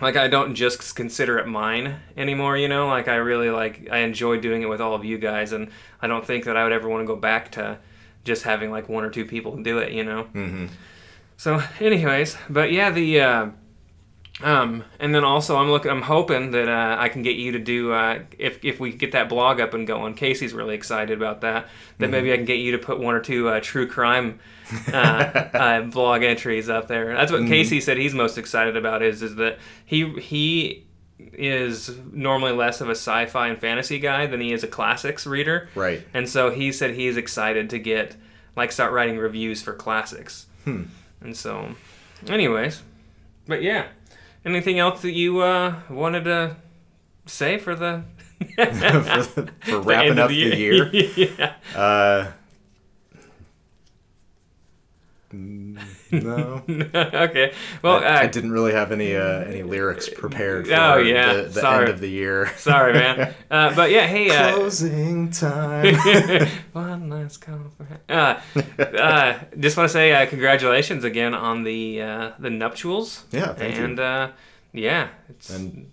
[0.01, 2.57] like I don't just consider it mine anymore.
[2.57, 5.51] You know, like I really like I enjoy doing it with all of you guys,
[5.53, 5.69] and
[6.01, 7.79] I don't think that I would ever want to go back to
[8.23, 9.91] just having like one or two people do it.
[9.91, 10.23] You know.
[10.33, 10.65] Mm-hmm.
[11.37, 13.47] So, anyways, but yeah, the uh,
[14.41, 15.91] Um, and then also, I'm looking.
[15.91, 19.11] I'm hoping that uh, I can get you to do uh, if if we get
[19.11, 20.15] that blog up and going.
[20.15, 21.67] Casey's really excited about that.
[21.99, 24.39] Then maybe I can get you to put one or two uh, true crime
[24.91, 24.91] uh,
[25.53, 27.13] uh, blog entries up there.
[27.13, 27.97] That's what Casey said.
[27.97, 30.87] He's most excited about is is that he he
[31.19, 35.69] is normally less of a sci-fi and fantasy guy than he is a classics reader.
[35.75, 36.05] Right.
[36.13, 38.15] And so he said he's excited to get
[38.55, 40.47] like start writing reviews for classics.
[40.63, 40.83] Hmm.
[41.21, 41.75] And so,
[42.27, 42.81] anyways,
[43.47, 43.87] but yeah.
[44.45, 46.57] Anything else that you uh, wanted to
[47.25, 48.03] say for the
[48.55, 49.23] for,
[49.61, 50.89] for wrapping of up the year.
[50.93, 51.53] yeah.
[51.75, 52.31] Uh,
[55.33, 55.81] mm,
[56.13, 56.63] no,
[56.95, 57.53] okay.
[57.81, 61.33] Well, I, I uh, didn't really have any uh, any lyrics prepared for Oh, yeah.
[61.33, 61.81] the, the Sorry.
[61.85, 62.51] end of the year.
[62.57, 63.33] sorry, man.
[63.49, 64.29] Uh, but yeah, hey.
[64.29, 65.95] Uh, Closing time.
[66.73, 68.39] One last call for uh,
[68.81, 73.25] uh, just want to say uh, congratulations again on the uh, the nuptials.
[73.31, 73.83] Yeah, thank you.
[73.85, 74.31] and uh,
[74.73, 75.91] yeah, it's, And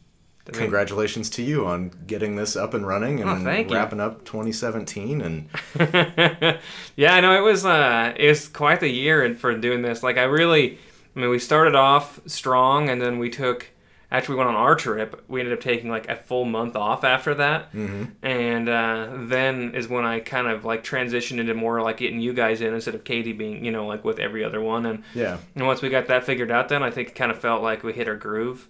[0.51, 3.77] I mean, Congratulations to you on getting this up and running and Oh, thank you.
[3.77, 5.21] wrapping up 2017.
[5.21, 5.49] And
[6.97, 10.03] yeah, I know it was uh, it was quite the year and for doing this.
[10.03, 10.79] Like I really,
[11.17, 13.69] I mean, we started off strong, and then we took
[14.13, 17.05] after we went on our trip, we ended up taking like a full month off
[17.05, 18.05] after that, mm-hmm.
[18.25, 22.33] and uh, then is when I kind of like transitioned into more like getting you
[22.33, 25.39] guys in instead of Katie being you know like with every other one, and yeah,
[25.55, 27.83] and once we got that figured out, then I think it kind of felt like
[27.85, 28.69] we hit our groove.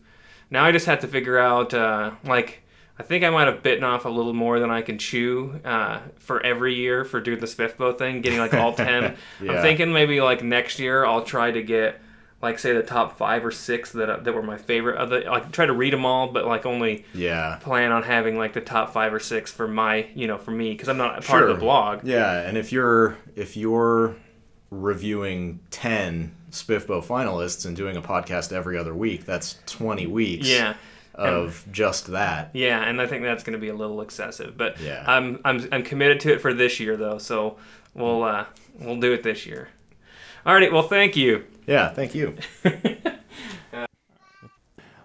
[0.50, 2.62] Now I just have to figure out, uh, like,
[2.98, 6.00] I think I might have bitten off a little more than I can chew uh,
[6.18, 9.04] for every year for doing the Spiffbo thing, getting like all 10.
[9.40, 12.00] I'm thinking maybe like next year I'll try to get,
[12.42, 14.96] like, say the top five or six that, that were my favorite.
[14.96, 17.58] Of the, like, try to read them all, but like only yeah.
[17.62, 20.72] plan on having like the top five or six for my, you know, for me,
[20.72, 22.04] because I'm not a part of the blog.
[22.04, 24.16] Yeah, and if you're if you're
[24.70, 30.74] reviewing 10 Spiffbo finalists and doing a podcast every other week, that's 20 weeks Yeah.
[31.14, 32.50] of just that.
[32.54, 35.04] Yeah, and I think that's going to be a little excessive, but Yeah.
[35.06, 37.56] I'm I'm I'm committed to it for this year though, so
[37.94, 38.44] we'll uh,
[38.78, 39.68] we'll do it this year.
[40.46, 41.44] Alrighty, well, thank you.
[41.66, 42.36] Yeah, thank you.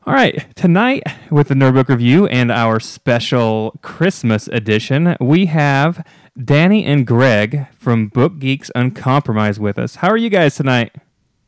[0.08, 6.06] All right, tonight with the Nerd Book review and our special Christmas edition, we have
[6.38, 9.96] Dani and Greg from Book Geeks Uncompromised with us.
[9.96, 10.94] How are you guys tonight?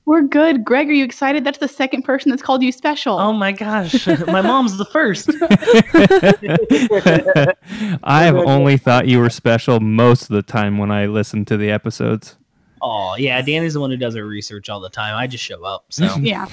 [0.08, 0.64] We're good.
[0.64, 1.44] Greg, are you excited?
[1.44, 3.20] That's the second person that's called you special.
[3.20, 5.30] Oh my gosh, my mom's the first.
[8.04, 11.58] I have only thought you were special most of the time when I listen to
[11.58, 12.38] the episodes.
[12.82, 15.14] Oh yeah, Dani's the one who does her research all the time.
[15.14, 15.88] I just show up.
[15.90, 16.48] So Yeah.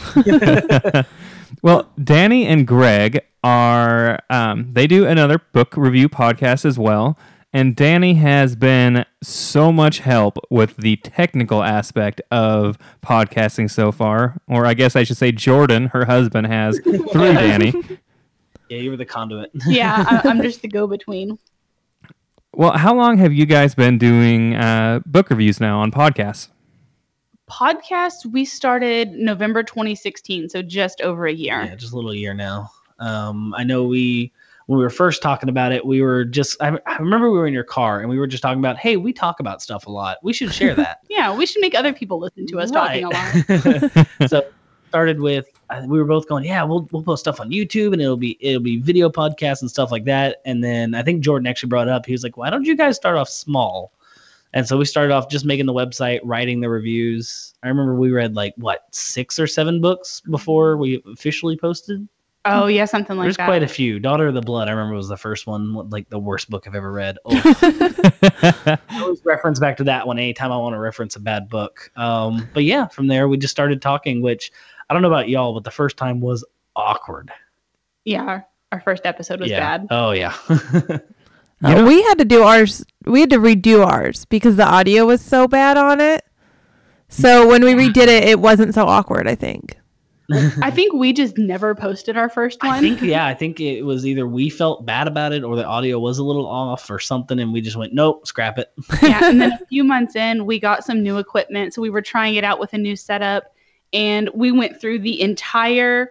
[1.63, 7.17] Well, Dani and Greg are, um, they do another book review podcast as well.
[7.55, 14.39] And Dani has been so much help with the technical aspect of podcasting so far.
[14.49, 17.99] Or I guess I should say Jordan, her husband, has through Dani.
[18.69, 19.53] yeah, you were the conduit.
[19.69, 20.05] Yeah.
[20.05, 21.39] I, I'm just the go between.
[22.53, 26.49] Well, how long have you guys been doing uh, book reviews now on podcasts?
[27.49, 31.63] Podcasts, we started November 2016, so just over a year.
[31.63, 32.71] yeah, just a little year now.
[32.99, 34.33] Um, I know we
[34.67, 37.47] when we were first talking about it, we were just I, I remember we were
[37.47, 39.91] in your car and we were just talking about, hey, we talk about stuff a
[39.91, 40.19] lot.
[40.23, 41.01] We should share that.
[41.15, 44.07] Yeah, we should make other people listen to us talking a lot.
[44.29, 44.45] so
[44.89, 48.03] started with uh, we were both going, yeah, we'll we'll post stuff on YouTube and
[48.03, 50.43] it'll be it'll be video podcasts and stuff like that.
[50.45, 52.05] And then I think Jordan actually brought it up.
[52.05, 53.93] He was like, why don't you guys start off small?
[54.55, 57.55] And so we started off just making the website, writing the reviews.
[57.63, 62.09] I remember we read like what six or seven books before we officially posted.
[62.45, 63.47] Oh, yeah, something like There's that.
[63.47, 63.99] There's quite a few.
[63.99, 66.75] Daughter of the Blood, I remember was the first one, like the worst book I've
[66.75, 67.17] ever read.
[67.27, 71.49] Oh, I always reference back to that one anytime I want to reference a bad
[71.49, 71.91] book.
[71.97, 74.53] Um, but yeah, from there we just started talking, which
[74.89, 76.45] I don't know about y'all, but the first time was
[76.77, 77.31] awkward.
[78.05, 79.61] yeah, our, our first episode was yeah.
[79.79, 79.87] bad.
[79.91, 80.35] Oh yeah.
[81.61, 82.85] You Uh, know- we had to do ours.
[83.07, 86.23] We had to redo ours because the audio was so bad on it.
[87.09, 89.29] So when we redid it, it wasn't so awkward.
[89.29, 89.77] I think.
[90.33, 92.73] I think we just never posted our first one.
[92.73, 95.67] I think yeah, I think it was either we felt bad about it or the
[95.67, 98.73] audio was a little off or something, and we just went nope, scrap it.
[99.03, 102.03] yeah, and then a few months in, we got some new equipment, so we were
[102.03, 103.55] trying it out with a new setup,
[103.93, 106.11] and we went through the entire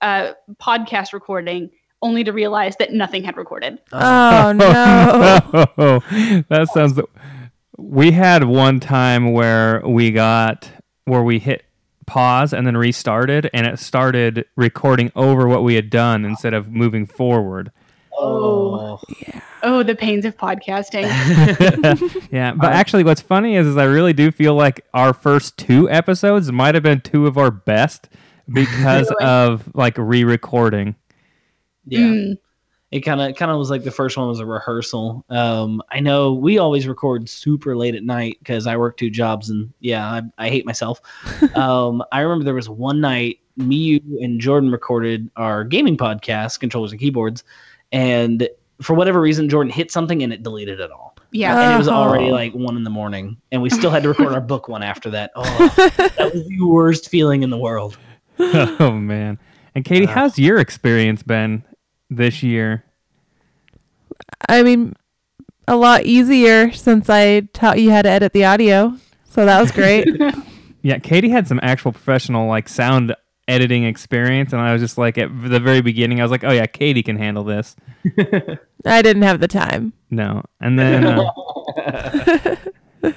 [0.00, 3.78] uh, podcast recording only to realize that nothing had recorded.
[3.92, 5.66] Oh no!
[5.76, 6.98] Oh, that sounds.
[7.76, 10.70] We had one time where we got
[11.04, 11.64] where we hit
[12.06, 16.70] pause and then restarted, and it started recording over what we had done instead of
[16.70, 17.70] moving forward.
[18.16, 19.00] Oh.
[19.20, 19.40] yeah.
[19.62, 21.04] Oh, the pains of podcasting.
[22.30, 25.88] Yeah, but actually, what's funny is, is I really do feel like our first two
[25.90, 28.08] episodes might have been two of our best
[28.52, 30.96] because of like re-recording.
[31.86, 32.00] Yeah.
[32.00, 32.38] Mm.
[32.94, 35.24] It kind of kind of was like the first one was a rehearsal.
[35.28, 39.50] Um, I know we always record super late at night because I work two jobs
[39.50, 41.00] and yeah, I, I hate myself.
[41.56, 46.60] um, I remember there was one night me, you, and Jordan recorded our gaming podcast,
[46.60, 47.42] controllers and keyboards,
[47.90, 48.48] and
[48.80, 51.16] for whatever reason, Jordan hit something and it deleted it all.
[51.32, 51.60] Yeah.
[51.60, 52.32] And it was already Oh.
[52.32, 55.10] like one in the morning, and we still had to record our book one after
[55.10, 55.32] that.
[55.34, 55.42] Oh,
[55.76, 57.98] that was the worst feeling in the world.
[58.38, 59.40] oh man.
[59.74, 61.64] And Katie, how's your experience been
[62.16, 62.84] this year?
[64.48, 64.94] I mean,
[65.66, 68.96] a lot easier since I taught you how to edit the audio.
[69.30, 70.08] So that was great.
[70.86, 73.16] Yeah, Katie had some actual professional like sound
[73.48, 76.50] editing experience, and I was just like at the very beginning, I was like, oh
[76.50, 77.74] yeah, Katie can handle this.
[78.84, 79.94] I didn't have the time.
[80.10, 81.30] No, and then, uh,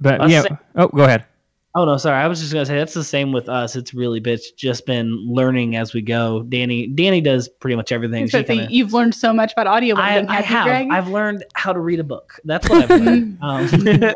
[0.00, 0.42] but I'll yeah.
[0.42, 1.26] say- Oh, go ahead.
[1.76, 2.22] Oh no, sorry.
[2.22, 3.76] I was just gonna say that's the same with us.
[3.76, 6.42] It's really bitch just been learning as we go.
[6.48, 8.26] Dani Dani does pretty much everything.
[8.28, 9.94] So kinda- you've learned so much about audio.
[9.94, 10.64] I, I have.
[10.64, 10.88] Greg?
[10.90, 12.40] I've learned how to read a book.
[12.46, 13.38] That's what I've learned.
[13.42, 13.68] um,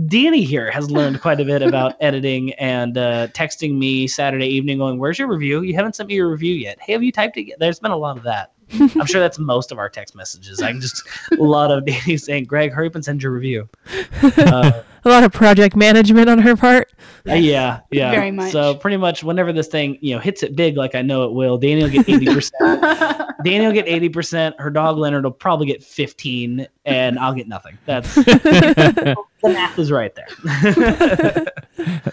[0.00, 4.78] Dani here has learned quite a bit about editing and uh, texting me Saturday evening,
[4.78, 5.60] going, "Where's your review?
[5.60, 6.80] You haven't sent me your review yet.
[6.80, 7.42] Hey, have you typed it?
[7.48, 8.52] yet?" There's been a lot of that.
[8.72, 10.62] I'm sure that's most of our text messages.
[10.62, 13.68] I just a lot of Dani saying, "Greg, hurry up and send your review."
[14.22, 16.92] Uh, A lot of project management on her part.
[17.28, 18.10] Uh, yeah, yeah.
[18.10, 18.52] Very much.
[18.52, 21.32] So pretty much whenever this thing, you know, hits it big like I know it
[21.32, 22.82] will, Dani will get eighty percent.
[23.44, 24.58] Dani will get eighty percent.
[24.58, 27.78] Her dog Leonard will probably get fifteen, and I'll get nothing.
[27.86, 30.28] That's the math is right there.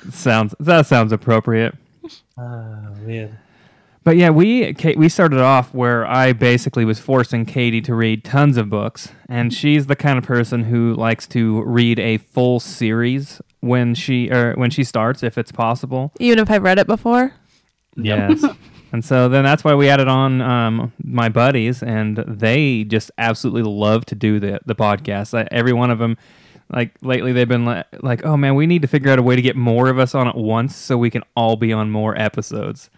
[0.12, 1.76] sounds that sounds appropriate.
[2.38, 3.38] oh man.
[4.08, 8.24] But yeah, we Ka- we started off where I basically was forcing Katie to read
[8.24, 12.62] tons of books, and she's the kind of person who likes to read a full
[12.62, 16.14] series when she or when she starts, if it's possible.
[16.22, 17.34] Even if I've read it before.
[17.98, 18.46] Yes.
[18.94, 23.64] and so then that's why we added on um, my buddies, and they just absolutely
[23.64, 25.34] love to do the the podcast.
[25.34, 26.16] Like, every one of them,
[26.70, 29.36] like lately, they've been like, like, oh man, we need to figure out a way
[29.36, 32.18] to get more of us on at once so we can all be on more
[32.18, 32.90] episodes.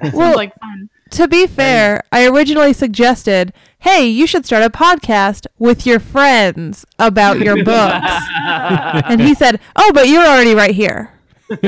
[0.00, 0.88] Sounds Well- like fun.
[1.10, 6.86] To be fair, I originally suggested, hey, you should start a podcast with your friends
[7.00, 8.06] about your books.
[8.38, 11.12] and he said, oh, but you're already right here.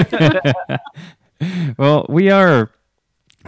[1.76, 2.70] Well, we are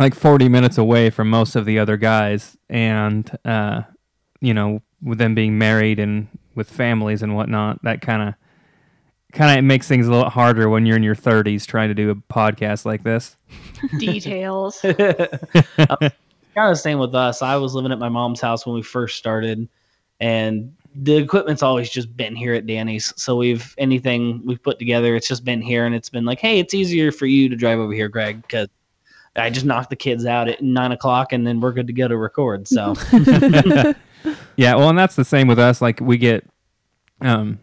[0.01, 3.83] like 40 minutes away from most of the other guys, and uh,
[4.41, 6.27] you know, with them being married and
[6.57, 8.35] with families and whatnot, that kind of
[9.33, 12.11] kind of makes things a little harder when you're in your 30s trying to do
[12.11, 13.37] a podcast like this.
[13.99, 14.81] Details.
[16.55, 17.43] kind of the same with us.
[17.43, 19.69] I was living at my mom's house when we first started,
[20.21, 23.13] and the equipment's always just been here at Dani's.
[23.17, 26.59] So we've anything we've put together, it's just been here, and it's been like, hey,
[26.59, 28.69] it's easier for you to drive over here, Greg, because
[29.37, 32.07] I just knock the kids out at nine o'clock, and then we're good to go
[32.07, 32.69] to record.
[32.69, 32.95] So
[34.57, 35.81] Yeah, well, and that's the same with us.
[35.81, 36.47] Like we get,
[37.21, 37.59] um,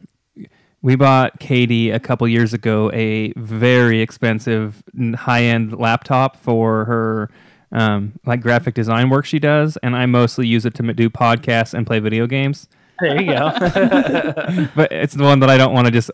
[0.81, 4.83] we bought Katie a couple years ago a very expensive
[5.15, 7.29] high end laptop for her,
[7.71, 11.73] um, like graphic design work she does, and I mostly use it to do podcasts
[11.73, 12.67] and play video games.
[12.99, 13.51] there you go.
[14.75, 16.11] But it's the one that I don't want to just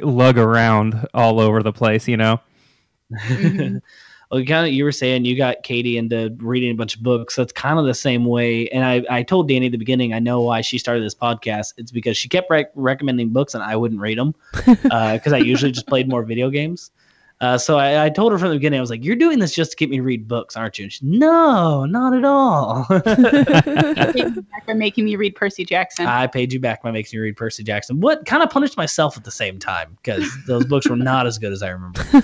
[0.00, 2.40] lug around all over the place, you know.
[3.10, 3.80] well,
[4.30, 7.34] kind of you were saying you got Katie into reading a bunch of books.
[7.34, 8.68] That's kind of the same way.
[8.68, 11.74] And I, I told Dani at the beginning, I know why she started this podcast.
[11.76, 14.34] It's because she kept rec- recommending books and I wouldn't read them
[14.66, 16.92] because uh, I usually just played more video games.
[17.40, 19.52] Uh, so I, I told her from the beginning, I was like, "You're doing this
[19.52, 22.84] just to get me to read books, aren't you?" And she, "No, not at all."
[22.90, 26.06] Back by making me read Percy Jackson.
[26.06, 28.00] I paid you back by making you read Percy Jackson.
[28.00, 31.38] What kind of punished myself at the same time because those books were not as
[31.38, 32.02] good as I remember.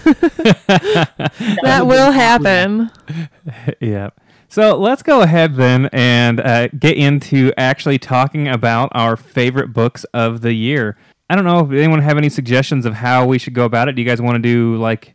[1.63, 2.91] That will happen.
[3.81, 4.11] yeah.
[4.49, 10.05] So let's go ahead then and uh, get into actually talking about our favorite books
[10.15, 10.97] of the year.
[11.29, 13.93] I don't know if anyone have any suggestions of how we should go about it.
[13.97, 15.15] Do you guys want to do like,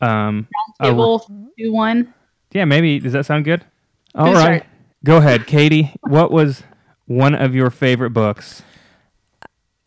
[0.00, 0.48] um,
[0.80, 1.24] a- Table
[1.56, 2.12] do one.
[2.52, 2.98] yeah, maybe.
[2.98, 3.64] Does that sound good?
[4.14, 4.66] All Who's right, start?
[5.04, 5.92] go ahead, Katie.
[6.02, 6.62] What was
[7.06, 8.62] one of your favorite books?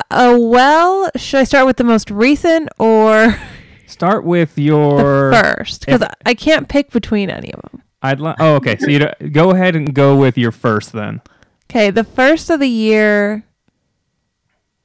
[0.09, 3.35] Uh, well, should I start with the most recent or
[3.87, 5.31] Start with your.
[5.31, 5.85] first?
[5.85, 7.83] Because If- I can't pick between any of them.
[8.01, 8.77] I'd li- oh, okay.
[8.77, 11.21] So you go ahead and go with your first then.
[11.69, 13.45] Okay, the first of the year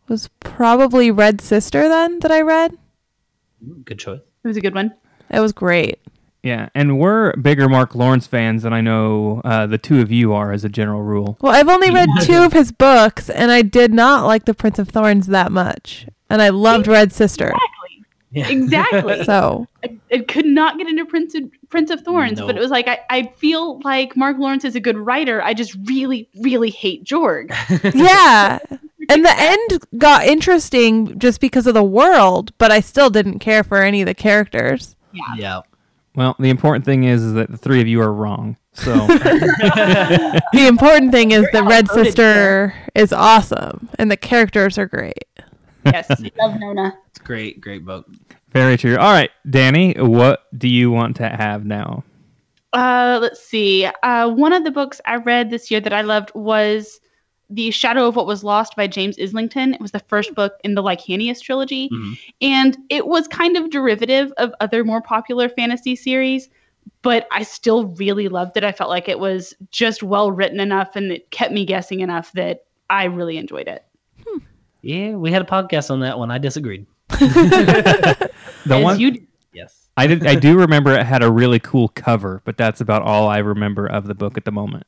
[0.08, 2.76] was probably Red Sister then that I read.
[3.84, 4.20] Good choice.
[4.44, 4.94] It was a good one.
[5.30, 5.98] It was great.
[6.42, 10.32] Yeah, and we're bigger Mark Lawrence fans than I know uh, the two of you
[10.32, 11.36] are, as a general rule.
[11.40, 14.78] Well, I've only read two of his books, and I did not like The Prince
[14.78, 16.06] of Thorns that much.
[16.30, 17.52] And I loved Red Sister.
[18.32, 18.40] Exactly.
[18.40, 18.48] Yeah.
[18.50, 19.24] Exactly.
[19.24, 22.70] So I, I could not get into Prince of, Prince of Thorns, but it was
[22.70, 25.42] like I, I feel like Mark Lawrence is a good writer.
[25.42, 27.50] I just really, really hate Jorg.
[27.94, 28.58] yeah.
[29.10, 33.64] And the end got interesting just because of the world, but I still didn't care
[33.64, 34.96] for any of the characters.
[35.36, 35.62] yeah.
[36.14, 38.56] Well, the important thing is, is that the three of you are wrong.
[38.72, 45.24] So The important thing is the Red Sister is awesome and the characters are great.
[45.84, 46.96] Yes, I love Nona.
[47.08, 48.06] It's great, great book.
[48.52, 48.96] very true.
[48.96, 52.04] All right, Dani, what do you want to have now?
[52.72, 53.86] Uh, let's see.
[54.02, 57.00] Uh, one of the books I read this year that I loved was
[57.48, 59.72] The Shadow of What Was Lost by James Islington.
[59.74, 62.18] It was the first book in the Licanius trilogy, Mhm.
[62.42, 66.50] and it was kind of derivative of other more popular fantasy series.
[67.02, 68.64] But I still really loved it.
[68.64, 72.32] I felt like it was just well written enough, and it kept me guessing enough
[72.32, 73.84] that I really enjoyed it.
[74.82, 76.30] Yeah, we had a podcast on that one.
[76.30, 76.86] I disagreed.
[78.66, 79.88] The As one you Yes.
[79.96, 83.28] I did, I do remember it had a really cool cover, but that's about all
[83.28, 84.84] I remember of the book at the moment.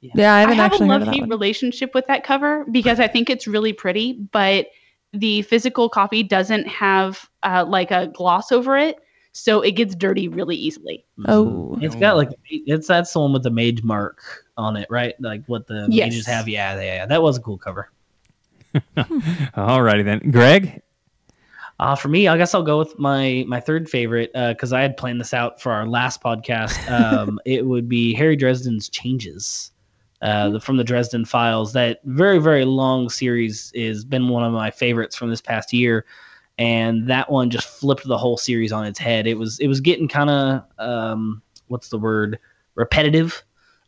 [0.00, 2.98] Yeah, I I haven't have a actually heard love hate relationship with that cover because
[2.98, 4.68] I think it's really pretty, but
[5.12, 8.96] the physical copy doesn't have uh, like a gloss over it,
[9.32, 11.04] so it gets dirty really easily.
[11.26, 11.78] Oh.
[11.82, 14.22] It's got like it's that's the one with the mage mark
[14.56, 15.14] on it, right?
[15.20, 16.10] Like what the Yes.
[16.10, 16.48] mages have.
[16.48, 17.06] Yeah, yeah, yeah.
[17.06, 17.90] That was a cool cover.
[18.96, 20.82] Alrighty then, Greg.
[21.80, 24.98] Uh, for me, I guess I'll go with my my third favorite because I had
[24.98, 26.76] planned this out for our last podcast.
[26.90, 29.70] Um, it would be Harry Dresden's Changes
[30.22, 31.72] uh, the, from the Dresden Files.
[31.72, 36.04] That very very long series has been one of my favorites from this past year,
[36.58, 39.26] and that one just flipped the whole series on its head.
[39.26, 42.38] It was it was getting kind of um, what's the word
[42.74, 43.42] repetitive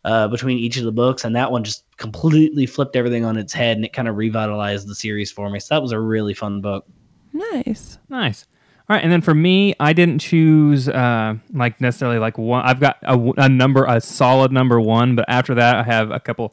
[0.04, 3.52] uh, between each of the books, and that one just completely flipped everything on its
[3.52, 5.60] head, and it kind of revitalized the series for me.
[5.60, 6.86] So that was a really fun book.
[7.32, 7.98] Nice.
[8.08, 8.46] Nice.
[8.90, 12.64] All right, and then for me, I didn't choose uh, like necessarily like one.
[12.64, 16.18] I've got a, a number, a solid number one, but after that, I have a
[16.20, 16.52] couple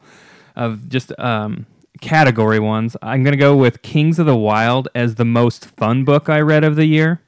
[0.56, 1.66] of just um,
[2.02, 2.96] category ones.
[3.02, 6.64] I'm gonna go with Kings of the Wild as the most fun book I read
[6.64, 7.20] of the year,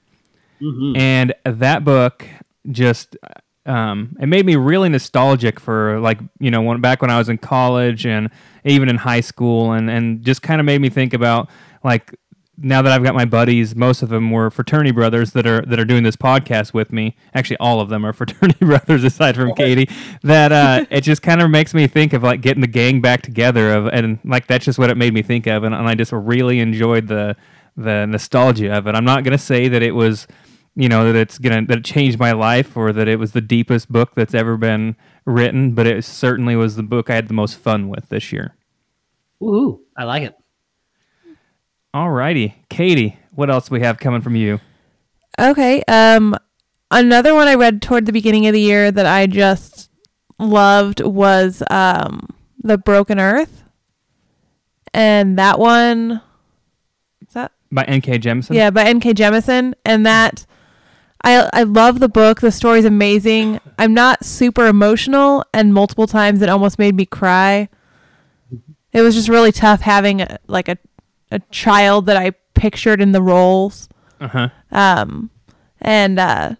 [0.62, 0.96] Mhm.
[0.98, 2.28] and that book
[2.70, 3.18] just
[3.66, 7.30] um, it made me really nostalgic for like you know when, back when I was
[7.30, 8.30] in college and
[8.64, 11.50] even in high school, and and just kind of made me think about
[11.84, 12.16] like
[12.64, 15.80] now that I've got my buddies, most of them were fraternity brothers that are that
[15.80, 17.16] are doing this podcast with me.
[17.34, 19.90] Actually, all of them are fraternity brothers aside from Katie.
[20.24, 23.22] That uh, it just kind of makes me think of like getting the gang back
[23.22, 25.96] together of, and like that's just what it made me think of, and, and I
[25.96, 27.36] just really enjoyed the
[27.78, 28.96] the nostalgia of it.
[28.96, 30.28] I'm not gonna say that it was,
[30.76, 33.42] you know, that it's gonna that it changed my life or that it was the
[33.42, 34.96] deepest book that's ever been
[35.26, 38.56] written, but it certainly was the book I had the most fun with this year.
[39.42, 40.36] Ooh, I like it.
[41.94, 44.60] All righty, Katie, what else we have coming from you?
[45.38, 45.84] Okay.
[45.88, 46.36] Um,
[46.90, 49.90] another one I read toward the beginning of the year that I just
[50.40, 52.28] loved was um,
[52.60, 53.64] The Broken Earth.
[54.94, 56.22] And that one,
[57.26, 57.54] is that?
[57.72, 58.20] By N.K.
[58.20, 58.56] Jemisin.
[58.56, 59.14] Yeah, by N.K.
[59.14, 59.74] Jemisin.
[59.86, 60.46] And that,
[61.24, 62.42] I, I love the book.
[62.42, 63.60] The story's amazing.
[63.78, 67.70] I'm not super emotional, and multiple times it almost made me cry.
[68.92, 70.78] It was just really tough having a, like a,
[71.32, 73.88] a child that I pictured in the roles.
[74.20, 74.50] Uh huh.
[74.72, 75.30] Um,
[75.80, 76.56] and uh,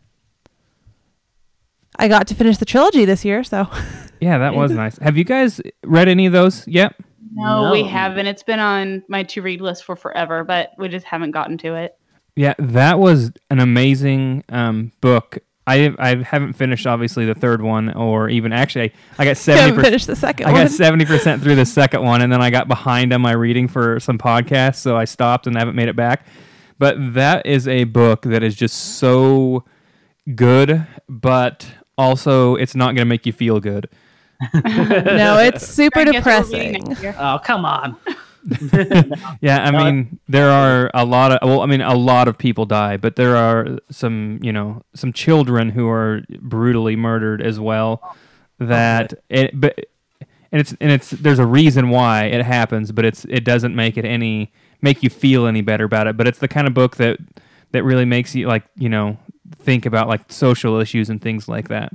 [1.98, 3.68] I got to finish the trilogy this year, so
[4.22, 4.98] Yeah, that was nice.
[5.00, 6.96] Have you guys read any of those yet?
[7.34, 8.28] No, we haven't.
[8.28, 11.74] It's been on my to read list for forever, but we just haven't gotten to
[11.74, 11.98] it.
[12.36, 15.40] Yeah, that was an amazing um, book.
[15.68, 19.62] I I haven't finished obviously the third one, or even actually I, I got seventy
[19.62, 19.88] haven't percent.
[19.88, 20.62] finished the second I one.
[20.64, 23.68] got seventy percent through the second one, and then I got behind on my reading
[23.68, 26.26] for some podcasts, so I stopped and haven't made it back.
[26.80, 29.64] But that is a book that is just so
[30.34, 31.68] good, but
[31.98, 33.88] also it's not going to make you feel good.
[34.54, 37.16] no, it's super I guess we're reading depressing.
[37.20, 37.98] Oh, come on.
[39.42, 42.66] Yeah, I mean there are a lot of well, I mean a lot of people
[42.66, 48.16] die, but there are some you know some children who are brutally murdered as well.
[48.60, 49.86] That it, but
[50.52, 53.98] and it's and it's there's a reason why it happens, but it's it doesn't make
[53.98, 56.18] it any make you feel any better about it.
[56.18, 57.18] But it's the kind of book that
[57.72, 59.18] that really makes you like you know
[59.60, 61.94] think about like social issues and things like that.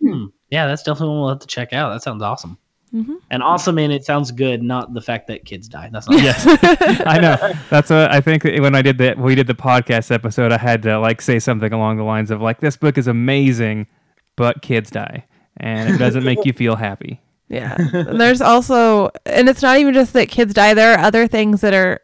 [0.00, 0.26] Hmm.
[0.50, 1.92] Yeah, that's definitely one we'll have to check out.
[1.92, 2.58] That sounds awesome.
[2.94, 3.16] Mhm.
[3.30, 5.90] And awesome in it sounds good, not the fact that kids die.
[5.92, 6.46] That's not Yes,
[7.06, 7.52] I know.
[7.68, 8.44] That's what I think.
[8.44, 10.52] When I did that, we did the podcast episode.
[10.52, 13.88] I had to like say something along the lines of like, "This book is amazing,
[14.36, 15.26] but kids die,
[15.56, 17.76] and it doesn't make you feel happy." Yeah.
[17.92, 20.72] And there's also, and it's not even just that kids die.
[20.74, 22.00] There are other things that are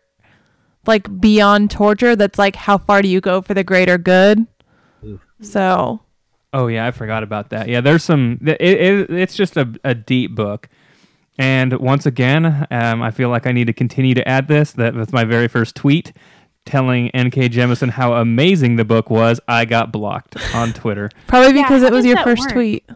[0.86, 4.46] like beyond torture that's like how far do you go for the greater good
[5.42, 6.00] so
[6.52, 7.68] Oh yeah, I forgot about that.
[7.68, 8.40] Yeah, there's some.
[8.44, 10.68] It, it, it's just a, a deep book,
[11.40, 14.72] and once again, um, I feel like I need to continue to add this.
[14.72, 16.12] That was my very first tweet,
[16.66, 17.48] telling N.K.
[17.48, 19.40] Jemisin how amazing the book was.
[19.48, 21.10] I got blocked on Twitter.
[21.26, 22.52] probably because how it was your first work?
[22.52, 22.90] tweet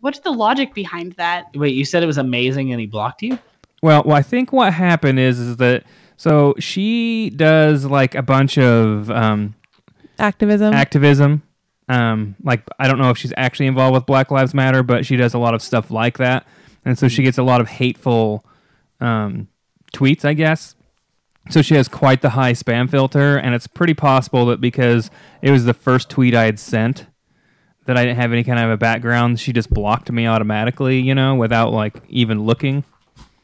[0.00, 1.46] What's the logic behind that?
[1.54, 3.38] Wait, you said it was amazing and he blocked you?
[3.82, 5.84] Well, well, I think what happened is is that
[6.18, 9.54] so she does like a bunch of um,
[10.18, 11.42] activism activism.
[11.88, 15.16] Um, like I don't know if she's actually involved with Black Lives Matter, but she
[15.16, 16.46] does a lot of stuff like that,
[16.84, 18.44] and so she gets a lot of hateful
[19.00, 19.48] um,
[19.94, 20.74] tweets, I guess.
[21.50, 25.10] So she has quite the high spam filter, and it's pretty possible that because
[25.42, 27.06] it was the first tweet I had sent,
[27.86, 31.14] that I didn't have any kind of a background, she just blocked me automatically, you
[31.14, 32.82] know, without like even looking.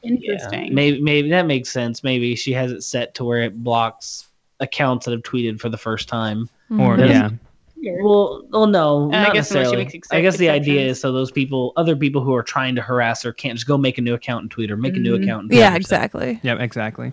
[0.02, 0.74] Interesting.
[0.74, 2.02] Maybe maybe that makes sense.
[2.02, 4.28] Maybe she has it set to where it blocks
[4.58, 6.48] accounts that have tweeted for the first time.
[6.78, 7.32] Or That's-
[7.80, 9.76] yeah, Well, well, no, I not guess necessarily.
[9.84, 12.74] makes ex- I guess the idea is so those people, other people who are trying
[12.76, 15.00] to harass her, can't just go make a new account and tweet her, make a
[15.00, 15.22] new Mhm.
[15.24, 15.42] account.
[15.44, 15.76] And yeah tweet her.
[15.76, 17.12] exactly yeah, exactly.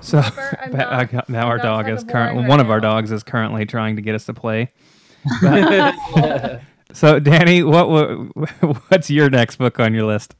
[0.00, 0.18] So
[0.72, 3.22] not- I got- now our dog is boring currently right one of our dogs is
[3.22, 4.70] currently trying to get us to play.
[6.92, 10.34] So, Dani, what wa- what's your next book on your list?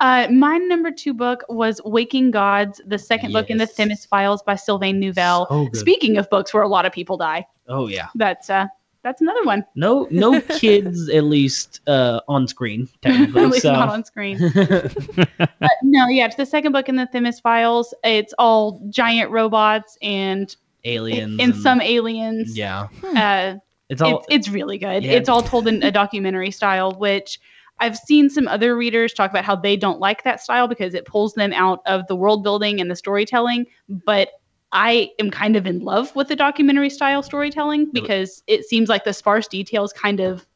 [0.00, 3.74] Uh, my number two book was Waking Gods, the second book in the Yes.
[3.74, 5.46] Themis Files by Sylvain Neuvel.
[5.48, 5.68] So.
[5.78, 8.66] Speaking of books where a lot of people die, Oh yeah, that's uh,
[9.02, 9.64] that's another one.
[9.74, 13.42] no, no kids at least uh, on screen technically.
[13.44, 13.72] At least so.
[13.72, 14.38] not on screen.
[15.38, 17.92] Uh, no, yeah, it's the second book in the Themis Files.
[18.04, 20.54] It's all giant robots and
[20.84, 22.56] aliens and and- some aliens.
[22.56, 23.56] Yeah, Uh,
[23.88, 24.18] it's all.
[24.18, 25.02] it's, it's really good.
[25.04, 25.12] Yeah.
[25.12, 27.38] It's all told in a documentary style, which
[27.80, 31.04] I've seen some other readers talk about how they don't like that style because it
[31.04, 33.66] pulls them out of the world building and the storytelling.
[33.88, 34.30] But
[34.72, 39.04] I am kind of in love with the documentary style storytelling because it seems like
[39.04, 40.46] the sparse details kind of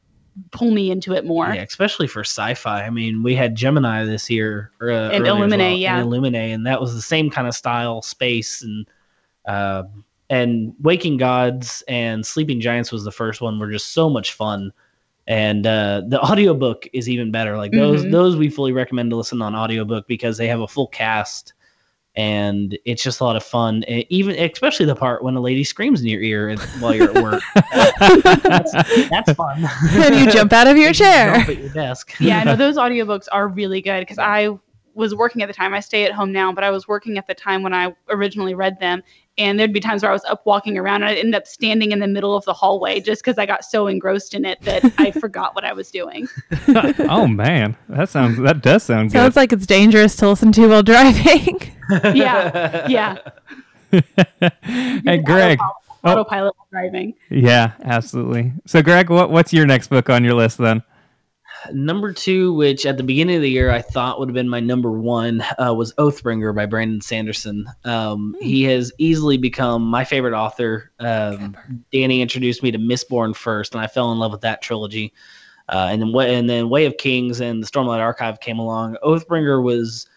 [0.51, 1.53] pull me into it more.
[1.53, 2.83] Yeah, especially for sci-fi.
[2.85, 5.99] I mean, we had Gemina this year, uh, And Illuminae, well, yeah.
[5.99, 8.87] and Illuminae, and that was the same kind of style, space, and
[9.47, 9.83] uh,
[10.29, 13.59] and Waking Gods and Sleeping Giants was the first one.
[13.59, 14.71] Were just so much fun,
[15.27, 17.57] and uh, the audiobook is even better.
[17.57, 18.11] Like those, Mhm.
[18.11, 21.53] those we fully recommend to listen on audiobook because they have a full cast.
[22.15, 25.63] And it's just a lot of fun, and even especially the part when a lady
[25.63, 27.41] screams in your ear while you're at work.
[28.43, 28.73] that's,
[29.09, 29.65] that's fun.
[29.91, 32.13] and you jump out of your chair Jump at your desk.
[32.19, 34.49] yeah, no, those audiobooks are really good because I
[35.01, 35.73] was working at the time.
[35.73, 38.53] I stay at home now, but I was working at the time when I originally
[38.53, 39.03] read them.
[39.37, 41.91] And there'd be times where I was up walking around and I'd end up standing
[41.91, 44.83] in the middle of the hallway just because I got so engrossed in it that
[44.97, 46.27] I forgot what I was doing.
[47.09, 49.17] oh man, that sounds that does sound good.
[49.17, 51.59] sounds like it's dangerous to listen to while driving
[52.13, 53.17] Yeah, yeah.
[54.61, 55.59] hey, Greg.
[56.03, 57.13] Oh, Autopilot while driving.
[57.29, 58.53] yeah, absolutely.
[58.65, 60.83] So, Greg, what what's your next book on your list then?
[61.71, 64.59] Number two, which at the beginning of the year I thought would have been my
[64.59, 67.65] number one, uh, was Oathbringer by Brandon Sanderson.
[67.83, 70.91] Um, He has easily become my favorite author.
[70.99, 71.55] Um,
[71.93, 75.13] Dani introduced me to Mistborn first, and I fell in love with that trilogy.
[75.69, 78.97] Uh, and then, and then Way of Kings and the Stormlight Archive came along.
[79.03, 80.07] Oathbringer was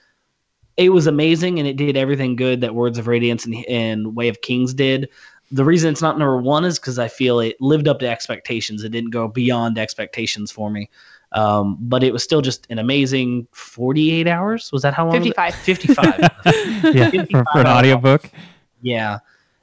[0.77, 4.29] it was amazing, and it did everything good that Words of Radiance and, and Way
[4.29, 5.09] of Kings did.
[5.53, 8.83] The reason it's not number one is because I feel it lived up to expectations.
[8.83, 10.91] It didn't go beyond expectations for me.
[11.35, 14.71] Um, but it was still just an amazing 48 hours.
[14.73, 15.19] Was that how long?
[15.19, 15.35] was it?
[15.35, 15.55] 55.
[15.55, 16.31] 55.
[16.95, 18.31] Yeah, for, for an audiobook.
[18.83, 19.19] yeah.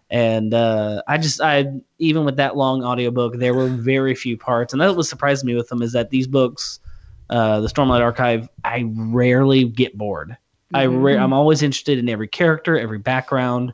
[0.09, 4.73] And uh, I just, I even with that long audiobook, there were very few parts.
[4.73, 6.81] And that was surprised me with them is that these books,
[7.29, 10.35] uh, the Stormlight Archive, I rarely get bored.
[10.73, 13.73] I ra- I'm always interested in every character, every background.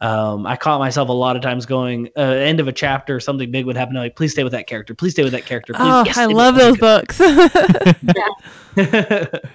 [0.00, 3.50] Um, I caught myself a lot of times going, uh, end of a chapter, something
[3.50, 3.96] big would happen.
[3.96, 4.94] I'm like, please stay with that character.
[4.94, 5.72] Please stay with that character.
[5.72, 7.16] Please, oh yes, i love that those books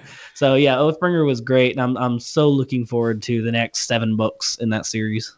[0.34, 4.16] so yeah, Oathbringer was great, and I'm I'm so looking forward to the next seven
[4.16, 5.36] books in that series.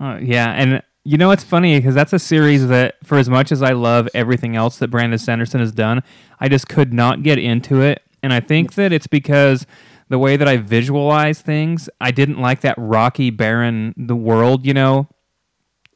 [0.00, 3.50] Uh, yeah, and you know what's funny because that's a series that, for as much
[3.50, 6.02] as I love everything else that Brandon Sanderson has done,
[6.40, 9.66] I just could not get into it, and I think that it's because
[10.08, 14.74] the way that I visualize things, I didn't like that rocky, barren the world, you
[14.74, 15.08] know,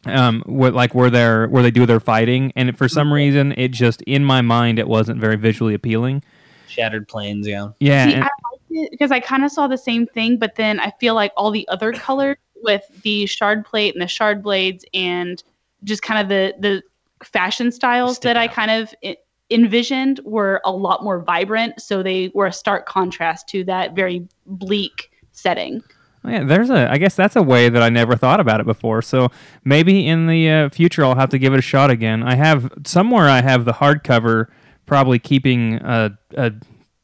[0.06, 3.68] um, where, like where they're where they do their fighting, and for some reason, it
[3.68, 6.22] just in my mind it wasn't very visually appealing.
[6.68, 7.68] Shattered Plains, yeah.
[7.80, 10.56] Yeah, See, and- I liked it because I kind of saw the same thing, but
[10.56, 14.42] then I feel like all the other colors with the shard plate and the shard
[14.42, 15.42] blades and
[15.84, 16.82] just kind of the the
[17.24, 19.16] fashion styles Stick that I kind of i-
[19.52, 21.80] envisioned were a lot more vibrant.
[21.80, 25.82] So they were a stark contrast to that very bleak setting.
[26.24, 26.88] Yeah, there's a.
[26.90, 29.02] I guess that's a way that I never thought about it before.
[29.02, 29.28] So
[29.64, 32.22] maybe in the uh, future I'll have to give it a shot again.
[32.22, 34.46] I have somewhere I have the hardcover,
[34.86, 36.52] probably keeping a, a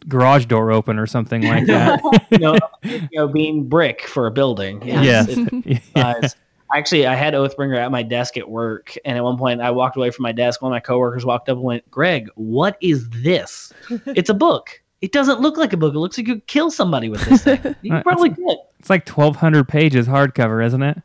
[0.07, 2.01] garage door open or something like that.
[2.31, 4.81] you know, you know, being brick for a building.
[4.87, 5.25] yeah.
[5.29, 6.37] It's- size.
[6.75, 9.97] Actually, I had Oathbringer at my desk at work, and at one point, I walked
[9.97, 10.61] away from my desk.
[10.61, 13.73] One of my coworkers walked up and went, "Greg, what is this?
[14.07, 14.83] It's a book.
[15.01, 15.95] It doesn't look like a book.
[15.95, 17.77] It looks like you could kill somebody with this thing.
[17.83, 21.03] You probably could." it's like 1,200 pages hardcover, isn't it?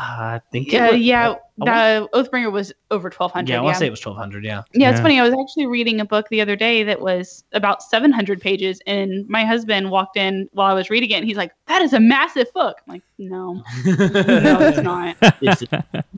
[0.00, 0.70] I think.
[0.70, 1.34] Yeah, it was, yeah.
[1.60, 3.48] I The Oathbringer was over twelve hundred.
[3.50, 4.44] yeah, I Yeah, want to say it was twelve hundred.
[4.44, 4.62] Yeah.
[4.72, 5.18] Yeah, it's funny.
[5.18, 9.28] I was actually reading a book the other day that was about 700 pages, and
[9.28, 11.98] my husband walked in while I was reading it, and he's like, "That is a
[12.00, 15.62] massive book." I'm like, "No, no, it's not." It's-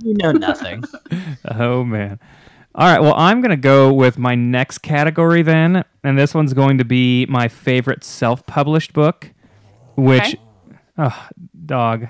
[0.03, 0.85] you know nothing.
[1.51, 2.21] Oh man.
[2.75, 6.53] All right, well, I'm going to go with my next category then, and this one's
[6.55, 9.33] going to be my favorite self-published book,
[9.97, 10.39] which Okay.
[10.99, 11.29] oh,
[11.67, 12.07] dog.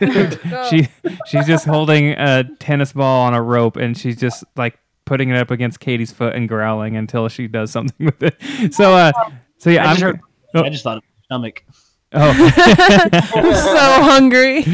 [0.70, 0.88] she
[1.26, 5.36] she's just holding a tennis ball on a rope and she's just like putting it
[5.36, 8.74] up against Katie's foot and growling until she does something with it.
[8.74, 9.12] So uh
[9.58, 10.20] so yeah, I I'm just, heard,
[10.54, 10.62] oh.
[10.62, 11.64] I just thought of stomach.
[12.12, 12.30] oh
[13.12, 14.64] I'm so hungry.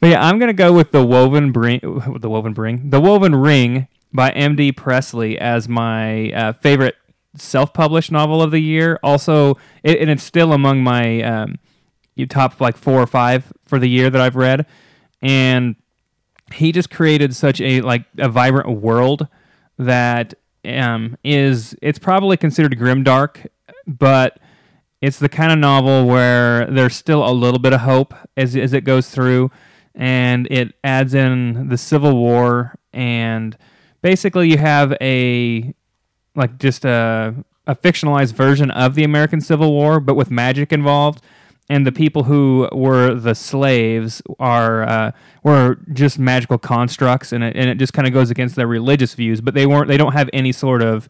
[0.00, 1.80] But yeah, I'm gonna go with the woven bring,
[2.18, 4.72] the woven bring, the woven ring by M.D.
[4.72, 6.96] Presley as my uh, favorite
[7.34, 8.98] self-published novel of the year.
[9.02, 11.58] Also, it, and it's still among my um,
[12.16, 14.66] you top like four or five for the year that I've read.
[15.22, 15.76] And
[16.52, 19.28] he just created such a like a vibrant world
[19.78, 23.46] that um, is it's probably considered grimdark,
[23.86, 24.38] but
[25.00, 28.72] it's the kind of novel where there's still a little bit of hope as, as
[28.72, 29.50] it goes through
[29.94, 33.56] and it adds in the civil war and
[34.02, 35.74] basically you have a
[36.34, 37.34] like just a,
[37.66, 41.22] a fictionalized version of the american civil war but with magic involved
[41.68, 45.12] and the people who were the slaves are uh,
[45.42, 49.14] were just magical constructs and it, and it just kind of goes against their religious
[49.14, 51.08] views but they weren't they don't have any sort of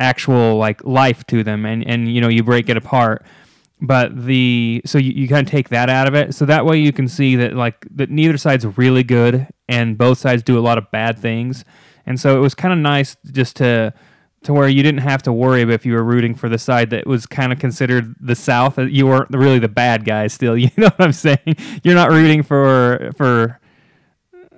[0.00, 3.24] actual like life to them and and you know you break it apart.
[3.82, 6.34] But the so you, you kind of take that out of it.
[6.34, 10.18] So that way you can see that like that neither side's really good and both
[10.18, 11.64] sides do a lot of bad things.
[12.04, 13.94] And so it was kind of nice just to
[14.42, 17.06] to where you didn't have to worry if you were rooting for the side that
[17.06, 20.70] was kind of considered the south uh, you weren't really the bad guys still you
[20.76, 23.60] know what i'm saying you're not rooting for for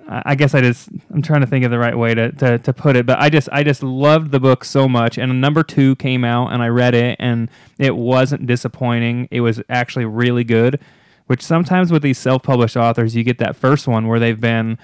[0.07, 2.73] I guess I just I'm trying to think of the right way to, to, to
[2.73, 5.17] put it, but I just I just loved the book so much.
[5.17, 9.27] And number two came out, and I read it, and it wasn't disappointing.
[9.31, 10.79] It was actually really good.
[11.27, 14.77] Which sometimes with these self-published authors, you get that first one where they've been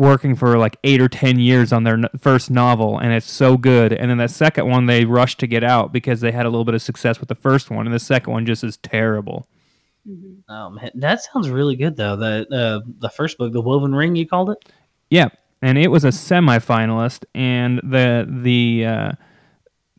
[0.00, 3.58] working for like eight or ten years on their n- first novel, and it's so
[3.58, 3.92] good.
[3.92, 6.64] And then that second one, they rushed to get out because they had a little
[6.64, 9.46] bit of success with the first one, and the second one just is terrible.
[10.48, 12.16] Oh man, that sounds really good though.
[12.16, 14.72] The uh, the first book, the Woven Ring, you called it.
[15.10, 15.28] Yeah,
[15.60, 19.12] and it was a semifinalist, and the the uh,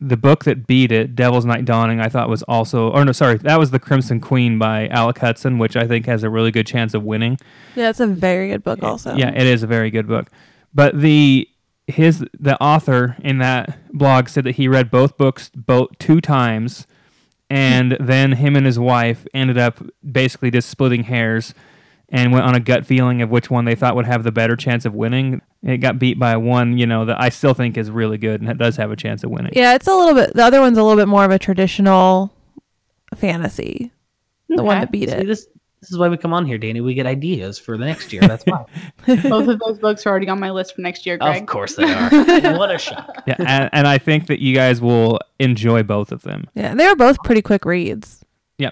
[0.08, 3.38] the book that beat it, Devil's Night Dawning, I thought was also, or no, sorry,
[3.38, 6.66] that was the Crimson Queen by Alec Hutson, which I think has a really good
[6.66, 7.38] chance of winning.
[7.76, 8.82] Yeah, it's a very good book.
[8.82, 10.30] Also, Yeah, it is a very good book,
[10.74, 11.48] but the
[11.86, 16.86] his the author in that blog said that he read both books both two times,
[17.48, 21.54] and then him and his wife ended up basically just splitting hairs
[22.12, 24.54] and went on a gut feeling of which one they thought would have the better
[24.54, 25.40] chance of winning.
[25.62, 28.50] It got beat by one, you know, that I still think is really good and
[28.50, 29.52] it does have a chance of winning.
[29.56, 30.34] Yeah, it's a little bit.
[30.34, 32.32] The other one's a little bit more of a traditional
[33.16, 33.90] fantasy.
[34.48, 35.26] The one that beat See, it.
[35.26, 35.46] this
[35.80, 36.84] this is why we come on here, Dani.
[36.84, 38.22] We get ideas for the next year.
[38.22, 38.66] That's why.
[39.06, 41.40] Both of those books are already on my list for next year, Greg.
[41.42, 42.08] of course they are.
[42.56, 43.24] what a shock.
[43.26, 46.44] Yeah, and, and I think that you guys will enjoy both of them.
[46.54, 48.24] Yeah, they were both pretty quick reads.
[48.58, 48.70] Yeah.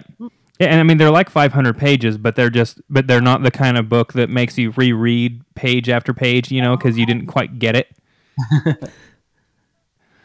[0.61, 3.51] Yeah, and I mean they're like 500 pages, but they're just but they're not the
[3.51, 7.27] kind of book that makes you reread page after page, you know, because you didn't
[7.27, 7.89] quite get it.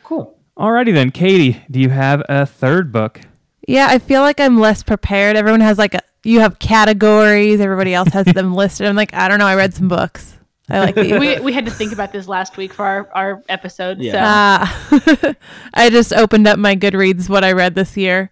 [0.03, 0.37] Cool.
[0.57, 3.21] Alrighty then, Katie, do you have a third book?
[3.67, 5.35] Yeah, I feel like I'm less prepared.
[5.35, 7.59] Everyone has like a, you have categories.
[7.59, 8.85] Everybody else has them listed.
[8.87, 9.47] I'm like, I don't know.
[9.47, 10.37] I read some books.
[10.69, 11.19] I like these.
[11.19, 13.99] we, we had to think about this last week for our, our episode.
[13.99, 14.11] Yeah.
[14.11, 15.35] So Ah,
[15.73, 18.29] I just opened up my Goodreads what I read this year.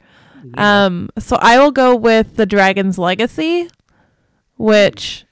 [0.55, 3.69] Um, so I will go with The Dragon's Legacy,
[4.57, 5.25] which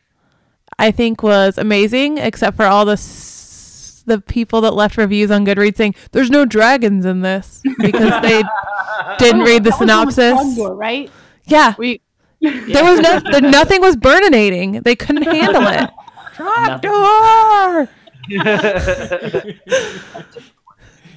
[0.80, 5.46] I think was amazing, except for all the s- the people that left reviews on
[5.46, 8.44] Goodreads saying there's no dragons in this because they
[9.20, 10.58] didn't read the That was on synopsis.
[10.58, 11.12] Gondor, right?
[11.46, 12.02] Yeah, We
[12.42, 14.84] there was no, there, nothing was burninating.
[14.84, 15.90] They couldn't handle it.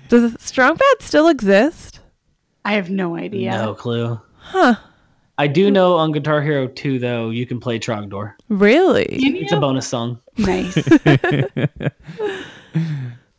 [0.09, 1.93] Does Strong Bad still exist?
[2.64, 3.50] I have no idea.
[3.52, 4.20] No clue.
[4.38, 4.76] Huh.
[5.36, 8.34] I do know on Guitar Hero 2 though, you can play Trogdor.
[8.48, 9.06] Really?
[9.10, 10.20] It's a bonus song.
[10.38, 10.76] nice.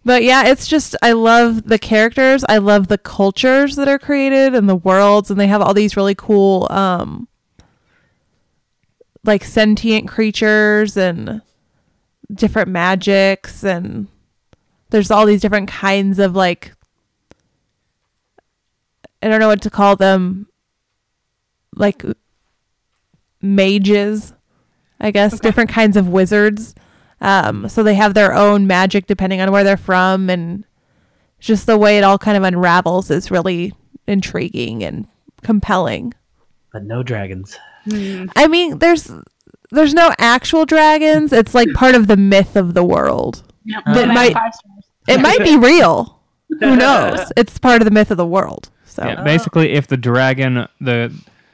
[0.05, 2.45] But yeah, it's just I love the characters.
[2.47, 5.97] I love the cultures that are created and the worlds and they have all these
[5.97, 7.27] really cool um
[9.23, 11.41] like sentient creatures and
[12.31, 14.07] different magics and
[14.91, 16.74] there's all these different kinds of like
[19.25, 20.47] I don't know what to call them
[21.75, 22.03] like
[23.41, 24.33] mages,
[24.99, 26.75] I guess, different kinds of wizards.
[27.21, 30.65] Um, so they have their own magic depending on where they're from, and
[31.39, 33.73] just the way it all kind of unravels is really
[34.07, 35.07] intriguing and
[35.41, 36.13] compelling.
[36.71, 37.57] But no dragons.
[37.91, 39.11] I mean, there's
[39.71, 41.31] there's no actual dragons.
[41.33, 43.43] It's like part of the myth of the world.
[43.65, 43.83] Yep.
[43.85, 44.83] That And might- have five stars.
[45.07, 46.19] It might be real.
[46.59, 47.31] Who knows?
[47.37, 48.69] It's part of the myth of the world.
[48.85, 49.23] So Yeah, oh.
[49.23, 51.13] basically, if the dragon, the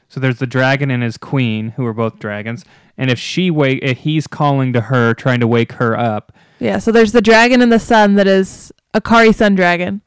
[0.10, 2.66] so there's the dragon and his queen, who are both dragons,
[2.98, 6.78] and if she wake, if he's calling to her, trying to wake her up, Yeah,
[6.80, 10.02] so there's the dragon in the sun that is Akari Sun Dragon.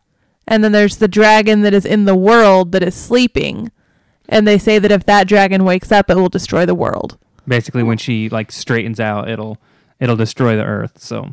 [0.46, 3.72] And then there's the dragon that is in the world that is sleeping.
[4.28, 7.16] And they say that if that dragon wakes up, it will destroy the world.
[7.48, 9.56] basically when she like straightens out, it'll
[10.00, 10.98] it'll destroy the earth.
[11.02, 11.32] So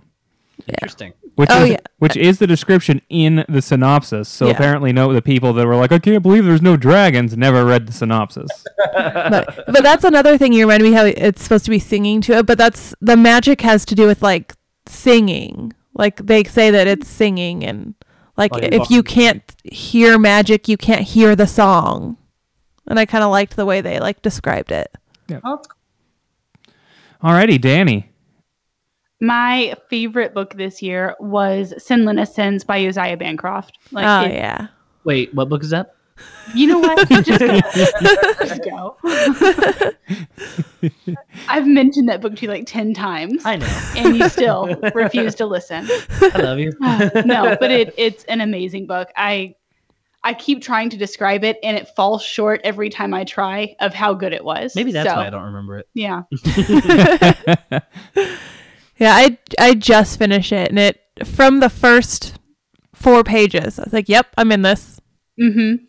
[0.67, 1.13] Interesting.
[1.35, 1.77] Which Oh, is yeah.
[1.99, 4.27] which is the description in the synopsis.
[4.27, 4.51] So Yeah.
[4.53, 7.87] apparently, no, the people that were like, I can't believe there's no dragons, never read
[7.87, 8.49] the synopsis.
[8.93, 12.33] But but that's another thing you remind me how it's supposed to be singing to
[12.39, 14.53] it, but that's the magic has to do with like
[14.85, 15.73] singing.
[15.93, 17.95] Like they say that it's singing and
[18.37, 22.17] like Like if you can't hear magic, you can't hear the song.
[22.87, 24.89] And I kind of liked the way they like described it.
[25.27, 25.39] Yeah.
[27.23, 28.05] Alrighty, Dani.
[29.21, 33.77] My favorite book this year was Senlin Ascends by Josiah Bancroft.
[33.91, 34.67] Like, oh it- yeah.
[35.03, 35.95] Wait, what book is that?
[36.53, 37.09] You know what?
[37.09, 38.95] Just, just go.
[41.47, 43.65] I've mentioned that book to you like 10 times, I know.
[43.95, 45.87] and you still refuse to listen.
[46.21, 46.73] I love you.
[47.25, 49.09] no, but it, it's an amazing book.
[49.15, 49.55] I
[50.23, 53.95] I keep trying to describe it, and it falls short every time I try of
[53.95, 54.75] how good it was.
[54.75, 55.87] Maybe that's So, why I don't remember it.
[55.95, 56.23] Yeah.
[59.01, 62.37] Yeah, I I just finished it and it from the first
[62.93, 63.79] four pages.
[63.79, 65.01] I was like, "Yep, I'm in this."
[65.41, 65.83] Mm-hmm.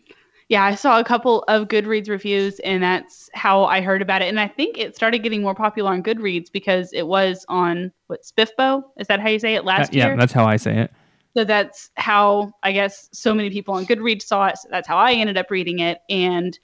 [0.49, 4.29] Yeah, I saw a couple of Goodreads reviews, and that's how I heard about it.
[4.29, 8.23] And I think it started getting more popular on Goodreads because it was on what
[8.23, 8.81] SPFBO?
[8.97, 9.59] Is that how you say it?
[9.59, 10.13] Uh, Last yeah, year.
[10.13, 10.91] Yeah, that's how I say it.
[11.37, 14.57] So that's how I guess so many people on Goodreads saw it.
[14.57, 15.99] So that's how I ended up reading it.
[16.09, 16.57] And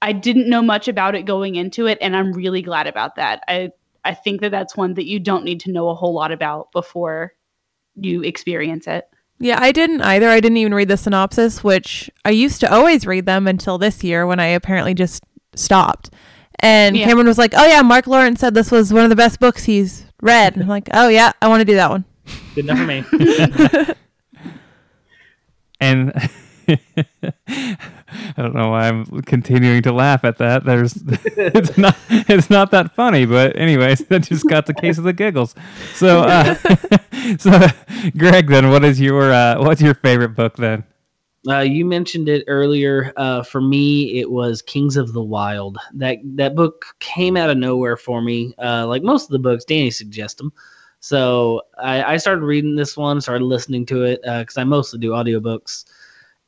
[0.00, 1.98] I didn't know much about it going into it.
[2.00, 3.42] And I'm really glad about that.
[3.48, 3.70] I,
[4.08, 6.72] I think that that's one that you don't need to know a whole lot about
[6.72, 7.34] before
[7.94, 9.08] you experience it.
[9.38, 10.28] Yeah, I didn't either.
[10.28, 14.02] I didn't even read the synopsis, which I used to always read them until this
[14.02, 15.22] year when I apparently just
[15.54, 16.10] stopped.
[16.60, 17.06] And Yeah.
[17.06, 19.64] Cameron was like, "Oh yeah, Mark Lawrence said this was one of the best books
[19.64, 22.04] he's read." And I'm like, "Oh yeah, I want to do that one."
[22.56, 23.94] Good enough for me.
[25.80, 26.12] And
[28.36, 30.64] I don't know why I'm continuing to laugh at that.
[30.64, 35.04] There's it's not it's not that funny, but anyways, that just got the case of
[35.04, 35.54] the giggles.
[35.94, 36.54] So uh,
[37.38, 37.66] so
[38.16, 40.84] Greg, then what is your uh, what's your favorite book then?
[41.48, 43.12] Uh, you mentioned it earlier.
[43.16, 45.78] Uh, for me, it was Kings of the Wild.
[45.94, 48.54] That that book came out of nowhere for me.
[48.58, 50.52] Uh, like most of the books, Dani suggests them.
[51.00, 55.10] So I, I started reading this one, started listening to it because I mostly do
[55.10, 55.84] audiobooks,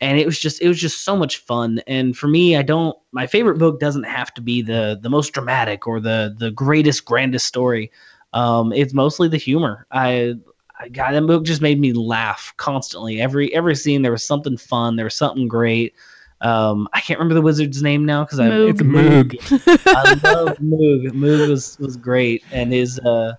[0.01, 1.80] and it was just it was just so much fun.
[1.86, 5.30] And for me, I don't my favorite book doesn't have to be the the most
[5.32, 7.90] dramatic or the the greatest grandest story.
[8.32, 9.86] Um, it's mostly the humor.
[9.90, 10.34] I
[10.78, 13.20] I- God, that book just made me laugh constantly.
[13.20, 14.96] Every every scene there was something fun.
[14.96, 15.94] There was something great.
[16.42, 18.70] Um, I can't remember the wizard's name now because I Moog.
[18.70, 19.82] It's Moog.
[19.86, 21.09] I love Moog.
[21.11, 23.34] Moog was was great, and his uh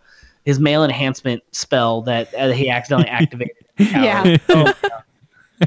[0.45, 3.55] his male enhancement spell that uh, he accidentally activated.
[3.79, 4.37] Yeah.
[4.49, 4.71] Oh,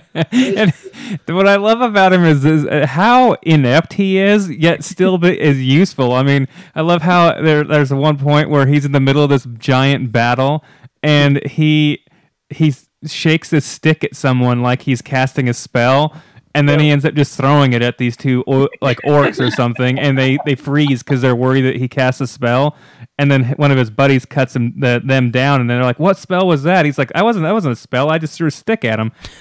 [0.14, 0.72] and
[1.26, 5.62] what I love about him is, is uh, how inept he is, yet still is
[5.62, 6.12] useful.
[6.12, 9.30] I mean, I love how there, there's one point where he's in the middle of
[9.30, 10.64] this giant battle,
[11.02, 12.04] and he
[12.50, 12.74] he
[13.06, 16.14] shakes his stick at someone like he's casting a spell.
[16.56, 19.50] And then he ends up just throwing it at these two o- like orcs or
[19.50, 22.76] something, and they, they freeze because they're worried that he casts a spell.
[23.18, 26.16] And then one of his buddies cuts him the, them down, and they're like, "What
[26.16, 27.44] spell was that?" He's like, "I wasn't.
[27.44, 28.10] That wasn't a spell.
[28.10, 29.12] I just threw a stick at him."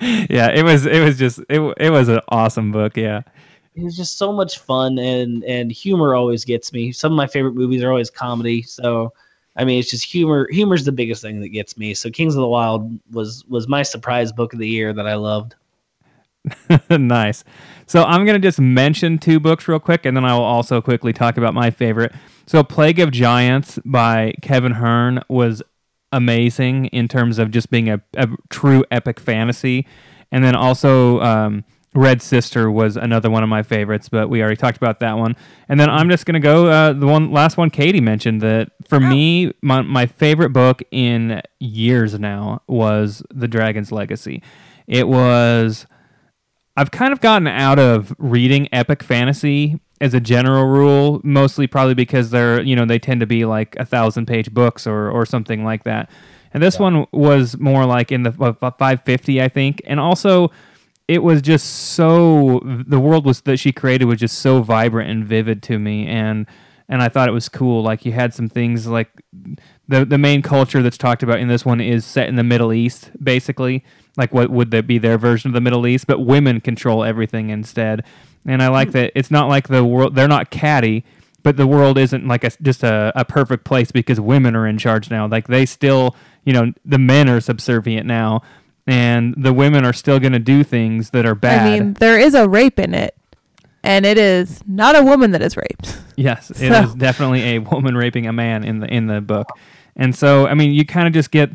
[0.00, 0.86] yeah, it was.
[0.86, 1.40] It was just.
[1.48, 2.96] It, it was an awesome book.
[2.96, 3.22] Yeah.
[3.74, 6.92] it was just so much fun, and and humor always gets me.
[6.92, 9.12] Some of my favorite movies are always comedy, so
[9.56, 10.48] I mean, it's just humor.
[10.50, 11.94] Humor's the biggest thing that gets me.
[11.94, 15.14] So Kings of the Wild was was my surprise book of the year that I
[15.14, 15.54] loved.
[16.90, 17.44] nice.
[17.86, 20.80] So I'm going to just mention two books real quick, and then I will also
[20.80, 22.12] quickly talk about my favorite.
[22.46, 25.62] So Plague of Giants by Kevin Hearne was
[26.12, 29.86] amazing in terms of just being a, a true epic fantasy.
[30.32, 31.64] And then also um,
[31.94, 35.34] Red Sister was another one of my favorites, but we already talked about that one.
[35.68, 38.70] And then I'm just going to go uh, the one last one Katie mentioned that
[38.88, 44.42] for me, my, my favorite book in years now was The Dragon's Legacy.
[44.86, 45.86] It was
[46.76, 51.94] I've kind of gotten out of reading epic fantasy as a general rule, mostly probably
[51.94, 55.26] because they're you know they tend to be like a thousand page books or or
[55.26, 56.08] something like that.
[56.52, 60.50] And this one was more like in the uh, 550, I think, and also
[61.10, 65.24] it was just so the world was that she created was just so vibrant and
[65.24, 66.06] vivid to me.
[66.06, 66.46] And
[66.88, 67.82] and I thought it was cool.
[67.82, 69.10] Like you had some things like
[69.88, 72.72] the the main culture that's talked about in this one is set in the Middle
[72.72, 73.84] East basically.
[74.16, 76.06] Like what would that be their version of the Middle East?
[76.06, 78.04] But women control everything instead.
[78.46, 78.92] And I like mm.
[78.92, 81.04] that it's not like the world they're not catty
[81.42, 84.76] but the world isn't like a, just a, a perfect place because women are in
[84.76, 85.26] charge now.
[85.26, 88.42] Like they still you know the men are subservient now
[88.86, 91.66] and the women are still going to do things that are bad.
[91.66, 93.14] I mean, there is a rape in it,
[93.82, 95.98] and it is not a woman that is raped.
[96.16, 99.48] yes, it So- is definitely a woman raping a man in the in the book.
[99.96, 101.50] And so, I mean, you kind of just get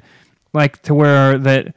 [0.53, 1.73] like to where that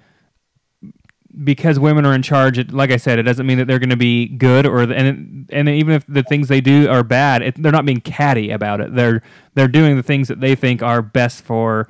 [1.45, 3.91] because women are in charge, it, like I said, it doesn't mean that they're going
[3.91, 7.63] to be good or and and even if the things they do are bad, it,
[7.63, 8.95] they're not being catty about it.
[8.95, 9.23] They're
[9.55, 11.89] they're doing the things that they think are best for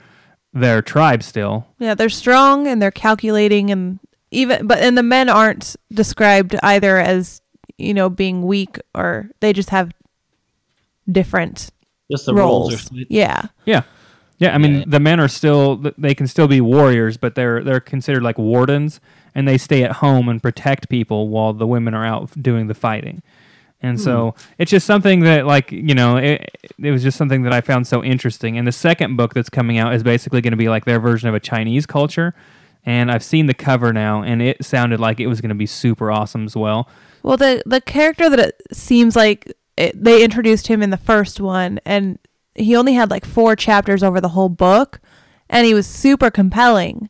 [0.61, 1.67] their tribe still.
[1.79, 3.99] Yeah, they're strong and they're calculating, and
[4.31, 7.41] even but and the men aren't described either as
[7.79, 9.93] you know being weak or they just have
[11.11, 11.71] different
[12.11, 12.71] Just the roles.
[12.73, 12.93] roles.
[12.93, 13.05] are.
[13.09, 13.83] Yeah, Yeah.
[14.41, 14.85] Yeah, I mean Yeah.
[14.87, 19.01] the men are still they can still be warriors, but they're they're considered like wardens
[19.35, 22.75] and they stay at home and protect people while the women are out doing the
[22.75, 23.23] fighting.
[23.81, 24.05] And hmm.
[24.05, 27.61] so it's just something that like, you know, it, it was just something that I
[27.61, 28.59] found so interesting.
[28.59, 31.29] And the second book that's coming out is basically going to be like their version
[31.29, 32.35] of a Chinese culture.
[32.85, 35.67] And I've seen the cover now and it sounded like it was going to be
[35.67, 36.89] super awesome as well.
[37.23, 41.41] Well, the the character that it seems like it, they introduced him in the first
[41.41, 42.19] one, and
[42.55, 45.01] he only had like four chapters over the whole book,
[45.49, 47.09] and he was super compelling.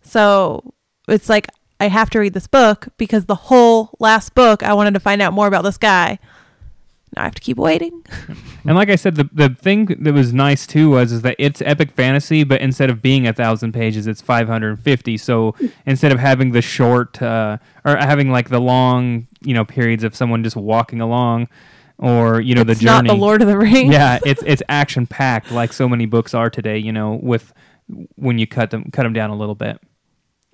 [0.00, 0.74] So
[1.08, 1.48] it's like
[1.80, 5.22] I have to read this book because the whole last book I wanted to find
[5.22, 6.18] out more about this guy.
[7.16, 8.04] Now I have to keep waiting.
[8.64, 11.62] And like I said, the the thing that was nice too was is that it's
[11.62, 15.16] epic fantasy, but instead of being a thousand pages, it's five hundred and fifty.
[15.16, 15.54] So
[15.86, 17.56] instead of having the short uh,
[17.86, 21.48] or having like the long, you know, periods of someone just walking along,
[21.96, 23.08] or you know it's the not journey.
[23.08, 23.90] the Lord of the Rings.
[23.90, 26.76] yeah, it's it's action packed like so many books are today.
[26.76, 27.54] You know, with
[28.16, 29.80] when you cut them cut them down a little bit.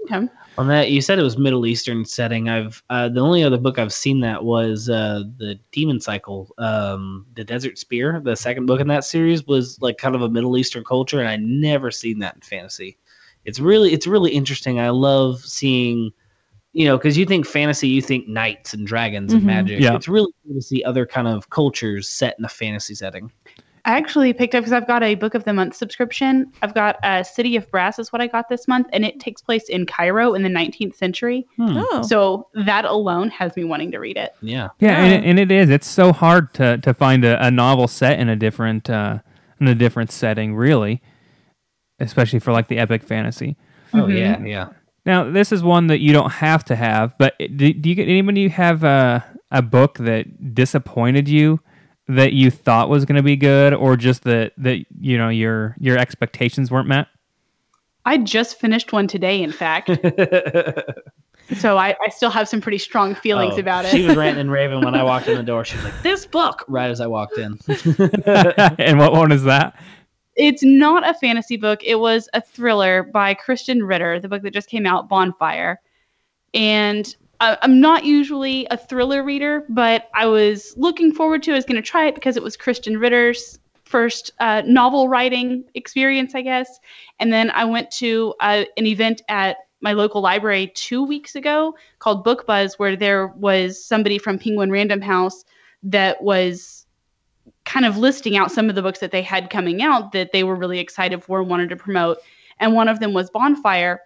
[0.04, 0.28] Okay.
[0.56, 2.48] On that, you said it was Middle Eastern setting.
[2.48, 7.26] I've uh, the only other book I've seen that was uh, the Demon Cycle, um,
[7.34, 8.20] the Desert Spear.
[8.22, 11.28] The second book in that series was like kind of a Middle Eastern culture, and
[11.28, 12.98] I never seen that in fantasy.
[13.44, 14.78] It's really it's really interesting.
[14.78, 16.12] I love seeing,
[16.72, 19.46] you know, because you think fantasy, you think knights and dragons and Mhm.
[19.46, 19.80] magic.
[19.80, 19.96] Yeah.
[19.96, 23.30] It's really cool to see other kind of cultures set in a fantasy setting.
[23.86, 26.50] I actually picked up because I've got a book of the month subscription.
[26.62, 29.42] I've got uh, City of Brass is what I got this month, and it takes
[29.42, 31.46] place in Cairo in the 19th century.
[31.56, 31.76] Hmm.
[31.78, 32.02] Oh.
[32.02, 34.34] So that alone has me wanting to read it.
[34.40, 34.68] Yeah.
[34.80, 35.04] Yeah, Yeah.
[35.16, 35.68] And, and it is.
[35.68, 39.18] It's so hard to, to find a, a novel set in a different uh,
[39.60, 41.02] in a different setting, really,
[42.00, 43.56] especially for like the epic fantasy.
[43.92, 44.18] Oh Mhm.
[44.18, 44.68] yeah, yeah.
[45.06, 48.08] Now, this is one that you don't have to have, but do, do you get
[48.08, 51.60] anybody have a, a book that disappointed you
[52.08, 55.76] that you thought was going to be good, or just that that you know your
[55.78, 57.08] your expectations weren't met?
[58.04, 59.88] I just finished one today, in fact.
[61.56, 64.42] so I, I still have some pretty strong feelings Oh, about it She was ranting
[64.42, 65.64] and raving when I walked in the door.
[65.64, 67.58] She was like, "This book!" Right as I walked in.
[68.78, 69.80] and what one is that?
[70.36, 71.80] It's not a fantasy book.
[71.84, 75.80] It was a thriller by Krysten Ritter, the book that just came out, Bonfire.
[76.52, 77.14] And
[77.44, 81.52] I, I'm not usually a thriller reader, but I was looking forward to.
[81.52, 85.64] I was going to try it because it was Krysten Ritter's first uh, novel writing
[85.74, 86.80] experience, I guess.
[87.20, 91.74] And then I went to uh, an event at my local library two weeks ago
[91.98, 95.44] called Book Buzz, where there was somebody from Penguin Random House
[95.82, 96.86] that was
[97.66, 100.44] kind of listing out some of the books that they had coming out that they
[100.44, 102.18] were really excited for and wanted to promote.
[102.58, 104.00] And one of them was Bonfire.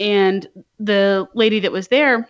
[0.00, 2.26] And the lady that was there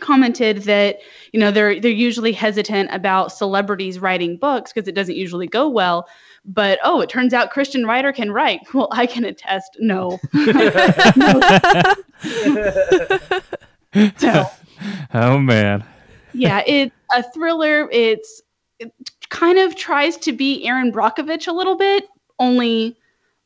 [0.00, 0.98] commented that
[1.32, 5.68] you know they're they're usually hesitant about celebrities writing books because it doesn't usually go
[5.68, 6.06] well
[6.44, 10.18] but oh it turns out Krysten Ritter can write well i can attest no
[14.18, 14.46] so
[15.14, 15.84] Oh man.
[16.32, 17.88] yeah, it's a thriller.
[17.90, 18.42] It's
[18.78, 18.92] it
[19.30, 22.04] kind of tries to be Erin Brockovich a little bit,
[22.38, 22.96] only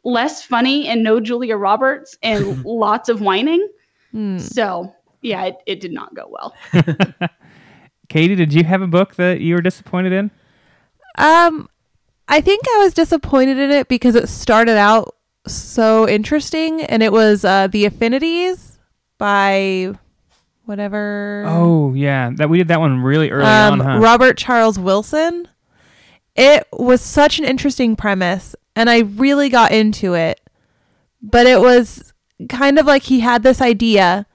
[0.05, 3.66] less funny and no Julia Roberts and lots of whining.
[4.12, 4.38] Hmm.
[4.38, 6.55] So yeah, it, it did not go well.
[8.09, 10.31] Katie, did you have a book that you were disappointed in?
[11.16, 11.68] Um,
[12.29, 15.14] I think I was disappointed in it because it started out
[15.47, 18.79] so interesting, and it was uh, the Affinities
[19.18, 19.93] by
[20.64, 21.45] whatever.
[21.47, 23.99] Oh yeah, that we did that one really early um, on, huh?
[23.99, 25.49] Robert Charles Wilson.
[26.37, 30.41] It was such an interesting premise, and I really got into it.
[31.21, 32.14] But it was
[32.49, 34.27] kind of like he had this idea,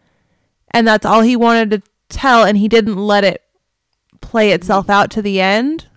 [0.75, 3.41] and that's all he wanted to tell, and he didn't let it
[4.19, 5.87] play itself out to the end.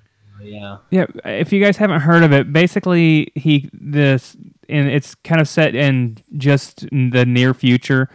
[0.41, 0.79] Yeah.
[0.91, 4.37] Yeah, if you guys haven't heard of it, basically he this
[4.69, 8.09] and it's kind of set in just in the near future.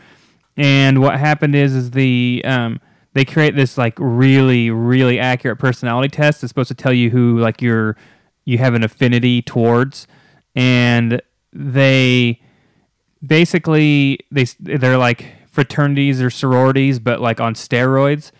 [0.55, 2.80] And what happened is is the um
[3.14, 7.39] they create this like really really accurate personality test that's supposed to tell you who
[7.39, 7.97] like you're
[8.45, 10.07] you have an affinity towards
[10.55, 12.39] and they
[13.26, 18.32] basically they they're like fraternities or sororities but like on steroids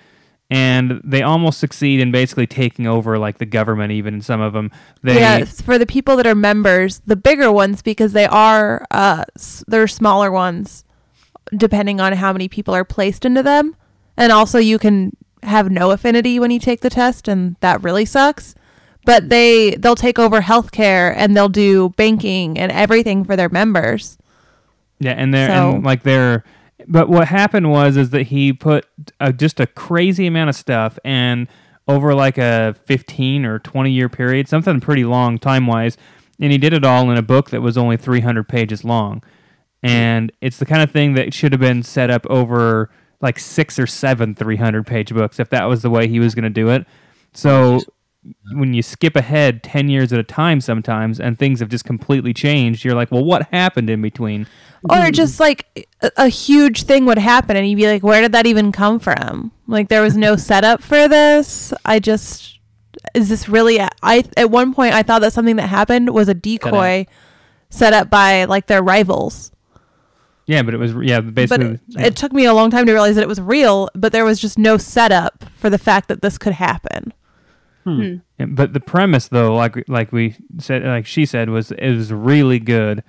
[0.49, 4.53] and they almost succeed in basically taking over like the government even in some of
[4.53, 4.70] them
[5.01, 9.24] they yeah, for the people that are members, the bigger ones because they are uh
[9.68, 10.84] they're smaller ones
[11.55, 13.76] depending on how many people are placed into them.
[14.18, 18.05] And also you can have no affinity when you take the test and that really
[18.05, 18.53] sucks.
[19.05, 24.18] But they they'll take over healthcare and they'll do banking and everything for their members.
[24.99, 26.43] Yeah, and they're So- and like they're.
[26.88, 28.86] But what happened was is that he put
[29.20, 31.48] uh, just a crazy amount of stuff, and
[31.88, 35.98] over like a fifteen or twenty year period, something pretty long time wise,
[36.40, 39.24] and he did it all in a book that was only three hundred pages long,
[39.82, 42.90] and it's the kind of thing that should have been set up over
[43.22, 46.36] like six or seven three hundred page books if that was the way he was
[46.36, 46.86] going to do it.
[47.34, 47.80] So
[48.53, 52.34] when you skip ahead 10 years at a time sometimes and things have just completely
[52.34, 54.47] changed you're like well what happened in between
[54.89, 58.34] Or just like a, a huge thing would happen and you'd be like, where did
[58.34, 59.51] that even come from?
[59.67, 61.74] Like there was no setup for this.
[61.86, 62.59] I just
[63.15, 66.28] is this really a- I at one point I thought that something that happened was
[66.30, 67.05] a decoy
[67.69, 69.51] set up by like their rivals.
[70.45, 71.80] Yeah, but it was yeah But basically.
[71.95, 74.26] it, it took me a long time to realize that it was real, but there
[74.26, 77.13] was just no setup for the fact that this could happen.
[77.86, 82.12] Yeah, but the premise though, like like we said, like she said, was it was
[82.12, 83.04] really good,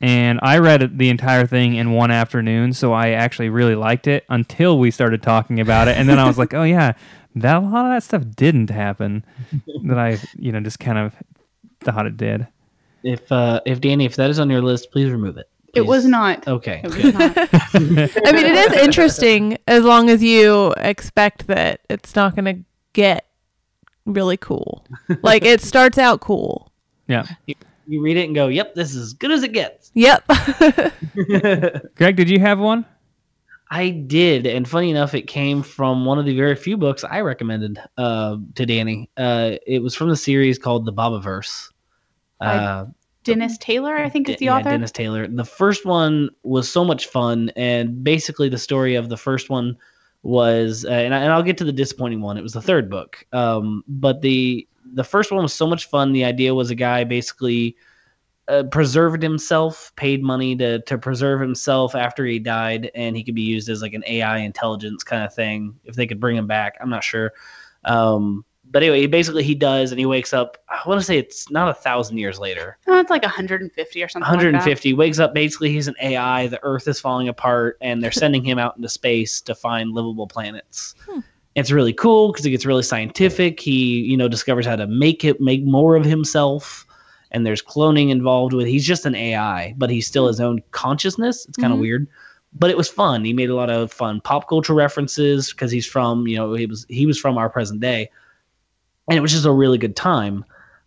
[0.00, 4.24] and I read the entire thing in one afternoon, so I actually really liked it
[4.28, 6.92] until we started talking about it, and then I was like, oh yeah,
[7.34, 9.24] that a lot of that stuff didn't happen
[9.84, 11.14] that I you know just kind of
[11.80, 12.46] thought it did.
[13.02, 15.48] If uh, if Dani, if that is on your list, please remove it.
[15.76, 16.48] It was not.
[16.48, 16.80] Okay.
[16.82, 17.36] It was not.
[17.74, 22.64] I mean, it is interesting as long as you expect that it's not going to
[22.94, 23.25] get
[24.06, 24.84] really cool.
[25.22, 26.72] Like it starts out cool.
[27.08, 27.26] Yeah,
[27.86, 30.24] You read it and go, "Yep, this is as good as it gets." Yep.
[31.96, 32.84] Greg, did you have one?
[33.70, 37.20] I did, and funny enough, it came from one of the very few books I
[37.20, 39.08] recommended uh, to Dani.
[39.16, 41.70] Uh, it was from the series called The Bobiverse.
[42.40, 42.86] Uh,
[43.24, 44.70] Dennis Taylor, I think is the yeah, author.
[44.70, 45.26] Dennis Taylor.
[45.26, 49.76] The first one was so much fun, and basically the story of the first one
[50.26, 52.36] was, uh, and, I, and I'll get to the disappointing one.
[52.36, 56.12] It was the third book, um, but the the first one was so much fun.
[56.12, 57.76] The idea was a guy basically
[58.48, 63.34] uh, preserved himself, paid money to to preserve himself after he died, and he could
[63.36, 66.48] be used as like an AI intelligence kind of thing if they could bring him
[66.48, 66.76] back.
[66.80, 67.32] I'm not sure.
[67.84, 70.58] Um, but anyway, basically he does, and he wakes up.
[70.68, 72.76] I want to say it's not a thousand years later.
[72.86, 74.22] Oh, it's like 150 or something.
[74.28, 74.44] like that.
[74.46, 78.44] 150 wakes up basically he's an ai the earth is falling apart and they're sending
[78.44, 80.94] him out into space to find livable planets
[81.54, 85.24] it's really cool because it gets really scientific he you know discovers how to make
[85.24, 86.86] it make more of himself
[87.32, 91.46] and there's cloning involved with he's just an ai but he's still his own consciousness
[91.46, 91.82] it's kind of Mhm.
[91.82, 92.06] weird
[92.52, 95.86] but it was fun he made a lot of fun pop culture references because he's
[95.86, 98.10] from you know he was he was from our present day
[99.08, 100.44] and it was just a really good time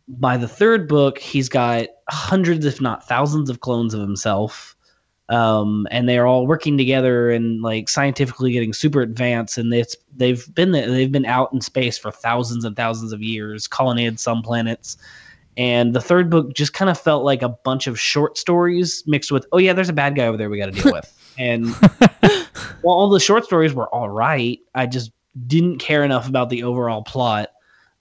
[0.10, 4.76] by the third book, he's got hundreds, if not thousands, of clones of himself.
[5.30, 9.60] Um, and they're all working together and like scientifically getting super advanced.
[9.60, 13.68] And it's they've been they've been out in space for thousands and thousands of years,
[13.68, 14.98] colonized some planets.
[15.56, 19.32] And the third book just kind of felt like a bunch of short stories mixed
[19.32, 21.16] with, oh yeah, there's a bad guy over there we got to deal with.
[21.38, 21.70] And
[22.82, 25.14] while all the short stories were all right, I just
[25.48, 27.52] didn't care enough about the overall plot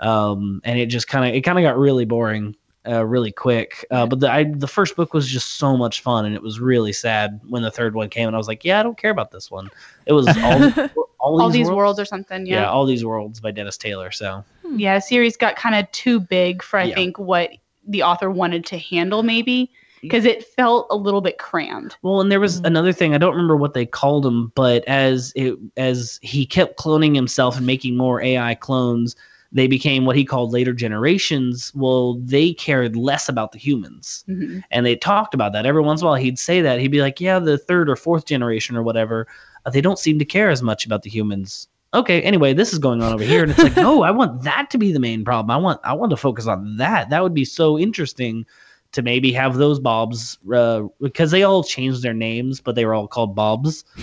[0.00, 2.54] um, and it just kind of it kind of got really boring.
[2.88, 3.84] uh, really quick.
[3.90, 6.58] Uh, but the I, the first book was just so much fun, and it was
[6.60, 8.26] really sad when the third one came.
[8.28, 9.68] And I was like, yeah, I don't care about this one.
[10.06, 10.72] It was all
[11.20, 12.46] all, All these worlds or something.
[12.46, 12.60] yeah.
[12.62, 12.70] Yeah.
[12.70, 14.10] all these worlds by Dennis Taylor.
[14.10, 14.42] So
[14.76, 14.94] Yeah.
[14.94, 16.94] the series got kind of too big for I Yeah.
[16.94, 17.50] think what
[17.86, 19.70] the author wanted to handle, maybe
[20.00, 21.96] because it felt a little bit crammed.
[22.02, 22.66] Well, and there was Mhm.
[22.68, 23.14] another thing.
[23.14, 27.56] I don't remember what they called him, but as it as he kept cloning himself
[27.58, 29.16] and making more AI clones,
[29.50, 31.72] they became what he called later generations.
[31.74, 34.62] Well, they cared less about the humans, Mhm.
[34.70, 36.20] and they talked about that every once in a while.
[36.20, 39.26] He'd say that he'd be like, "Yeah, the third or fourth generation or whatever,
[39.64, 42.78] uh, they don't seem to care as much about the humans." Okay, anyway, this is
[42.78, 45.24] going on over here, and it's like, no, I want that to be the main
[45.24, 45.50] problem.
[45.50, 47.08] I want I want to focus on that.
[47.08, 48.44] That would be so interesting
[48.92, 52.92] to maybe have those Bobs uh, because they all changed their names, but they were
[52.94, 53.84] all called Bobs.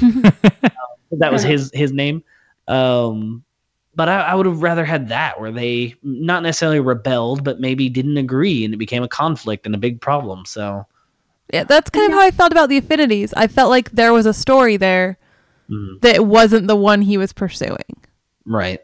[1.12, 2.24] Um, that was his his name.
[2.68, 3.43] Um,
[3.96, 7.89] but I, I would have rather had that where they not necessarily rebelled, but maybe
[7.89, 10.46] didn't agree, and it became a conflict and a big problem.
[10.46, 10.86] So
[11.54, 13.34] Yeah, that's kind of how I felt about the affinities.
[13.36, 15.18] I felt like there was a story there
[15.70, 16.02] Mhm.
[16.02, 17.96] that wasn't the one he was pursuing.
[18.46, 18.80] right,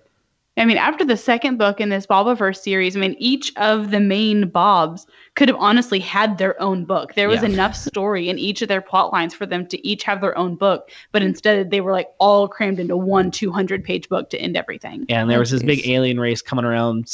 [0.57, 3.99] I mean, after the second book in this Bobiverse series, I mean, each of the
[3.99, 5.05] main Bobs
[5.35, 7.13] could have honestly had their own book.
[7.15, 7.49] There was Yeah.
[7.49, 10.55] enough story in each of their plot lines for them to each have their own
[10.55, 14.57] book, but instead they were like all crammed into one 200 page book to end
[14.57, 15.05] everything.
[15.07, 17.09] yeah, and there Oh, was this big alien race coming around,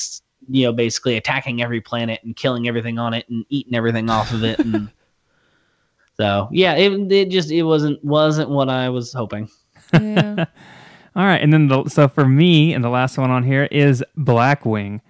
[0.50, 4.34] you know, basically attacking every planet and killing everything on it and eating everything off
[4.34, 4.90] of it, and
[6.18, 9.50] so yeah, it it just it wasn't wasn't what I was hoping.
[9.94, 10.46] Yeah.
[11.16, 14.04] All right, and then the, so for me, and the last one on here is
[14.16, 15.02] Blackwing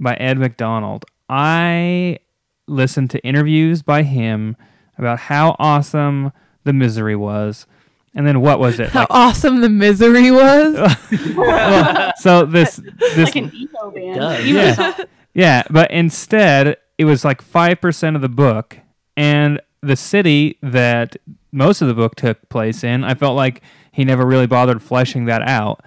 [0.00, 1.04] by Ed McDonald.
[1.28, 2.18] I
[2.66, 4.56] listened to interviews by him
[4.98, 6.32] about how awesome
[6.64, 7.66] the misery was,
[8.14, 8.90] and then what was it?
[8.90, 10.96] How Like, awesome the misery was.
[11.36, 14.46] well, so this this Like an emo band.
[14.46, 15.04] yeah.
[15.34, 18.78] Yeah, but instead, it was like 5% of the book.
[19.16, 21.16] And the city that
[21.50, 25.24] most of the book took place in, I felt like he never really bothered fleshing
[25.26, 25.84] that out.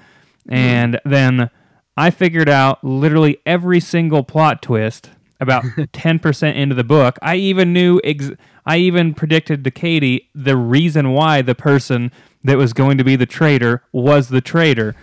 [0.47, 0.53] Hmm.
[0.53, 1.49] And then
[1.95, 5.11] I figured out literally every single plot twist
[5.45, 7.17] about 10% into the book.
[7.21, 8.31] I even knew, ex-
[8.65, 12.11] I even predicted to Katie the reason why the person
[12.43, 14.95] that was going to be the traitor was the traitor.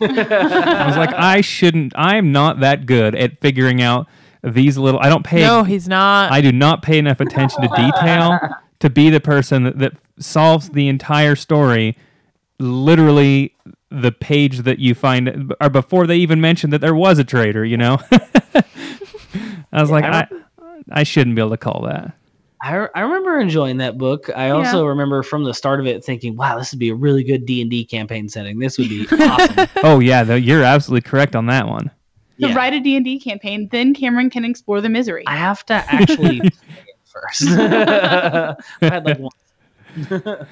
[0.00, 1.92] I was like, I shouldn't.
[1.96, 4.06] I'm not that good at figuring out
[4.42, 5.00] these little.
[5.00, 5.40] I don't pay.
[5.42, 6.30] no, he's not.
[6.30, 8.38] I do not pay enough attention to detail
[8.80, 11.96] to be the person that, that solves the entire story.
[12.58, 13.54] Literally,
[13.90, 17.64] the page that you find, or before they even mentioned that there was a traitor.
[17.64, 17.98] You know,
[19.72, 20.26] I was like, I
[20.60, 22.12] I, I shouldn't be able to call that.
[22.62, 24.28] I, I remember enjoying that book.
[24.36, 27.24] I also remember from the start of it thinking, "Wow, this would be a really
[27.24, 28.58] good D and D campaign setting.
[28.58, 31.84] This would be awesome." Oh yeah, though you're absolutely correct on that one.
[32.40, 32.54] To Yeah.
[32.54, 35.24] write a D&D campaign, then Cameron can explore the misery.
[35.26, 37.42] I have to actually play it first.
[37.50, 40.46] I had like one.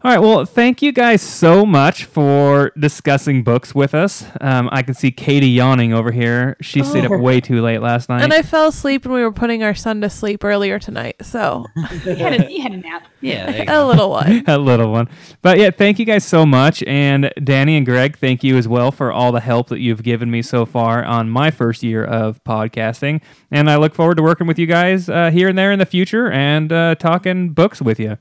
[0.00, 0.20] All right.
[0.20, 4.24] Well, thank you guys so much for discussing books with us.
[4.40, 6.56] Um, I can see Katie yawning over here.
[6.60, 8.22] She stayed up way too late last night.
[8.22, 11.16] and I fell asleep when we were putting our son to sleep earlier tonight.
[11.22, 11.66] So
[12.04, 13.08] he, had a, he had a nap.
[13.20, 14.44] Yeah, a little one.
[14.46, 15.08] a little one.
[15.42, 16.84] But yeah, thank you guys so much.
[16.84, 20.30] And Dani and Greg, thank you as well for all the help that you've given
[20.30, 23.20] me so far on my first year of podcasting.
[23.50, 25.86] And I look forward to working with you guys uh, here and there in the
[25.86, 28.18] future and uh, talking books with you.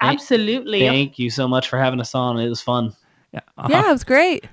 [0.00, 0.80] Absolutely.
[0.80, 2.38] Thank you so much for having us on.
[2.38, 2.92] It was fun.
[3.32, 3.40] Yeah.
[3.68, 4.46] Yeah, it was great.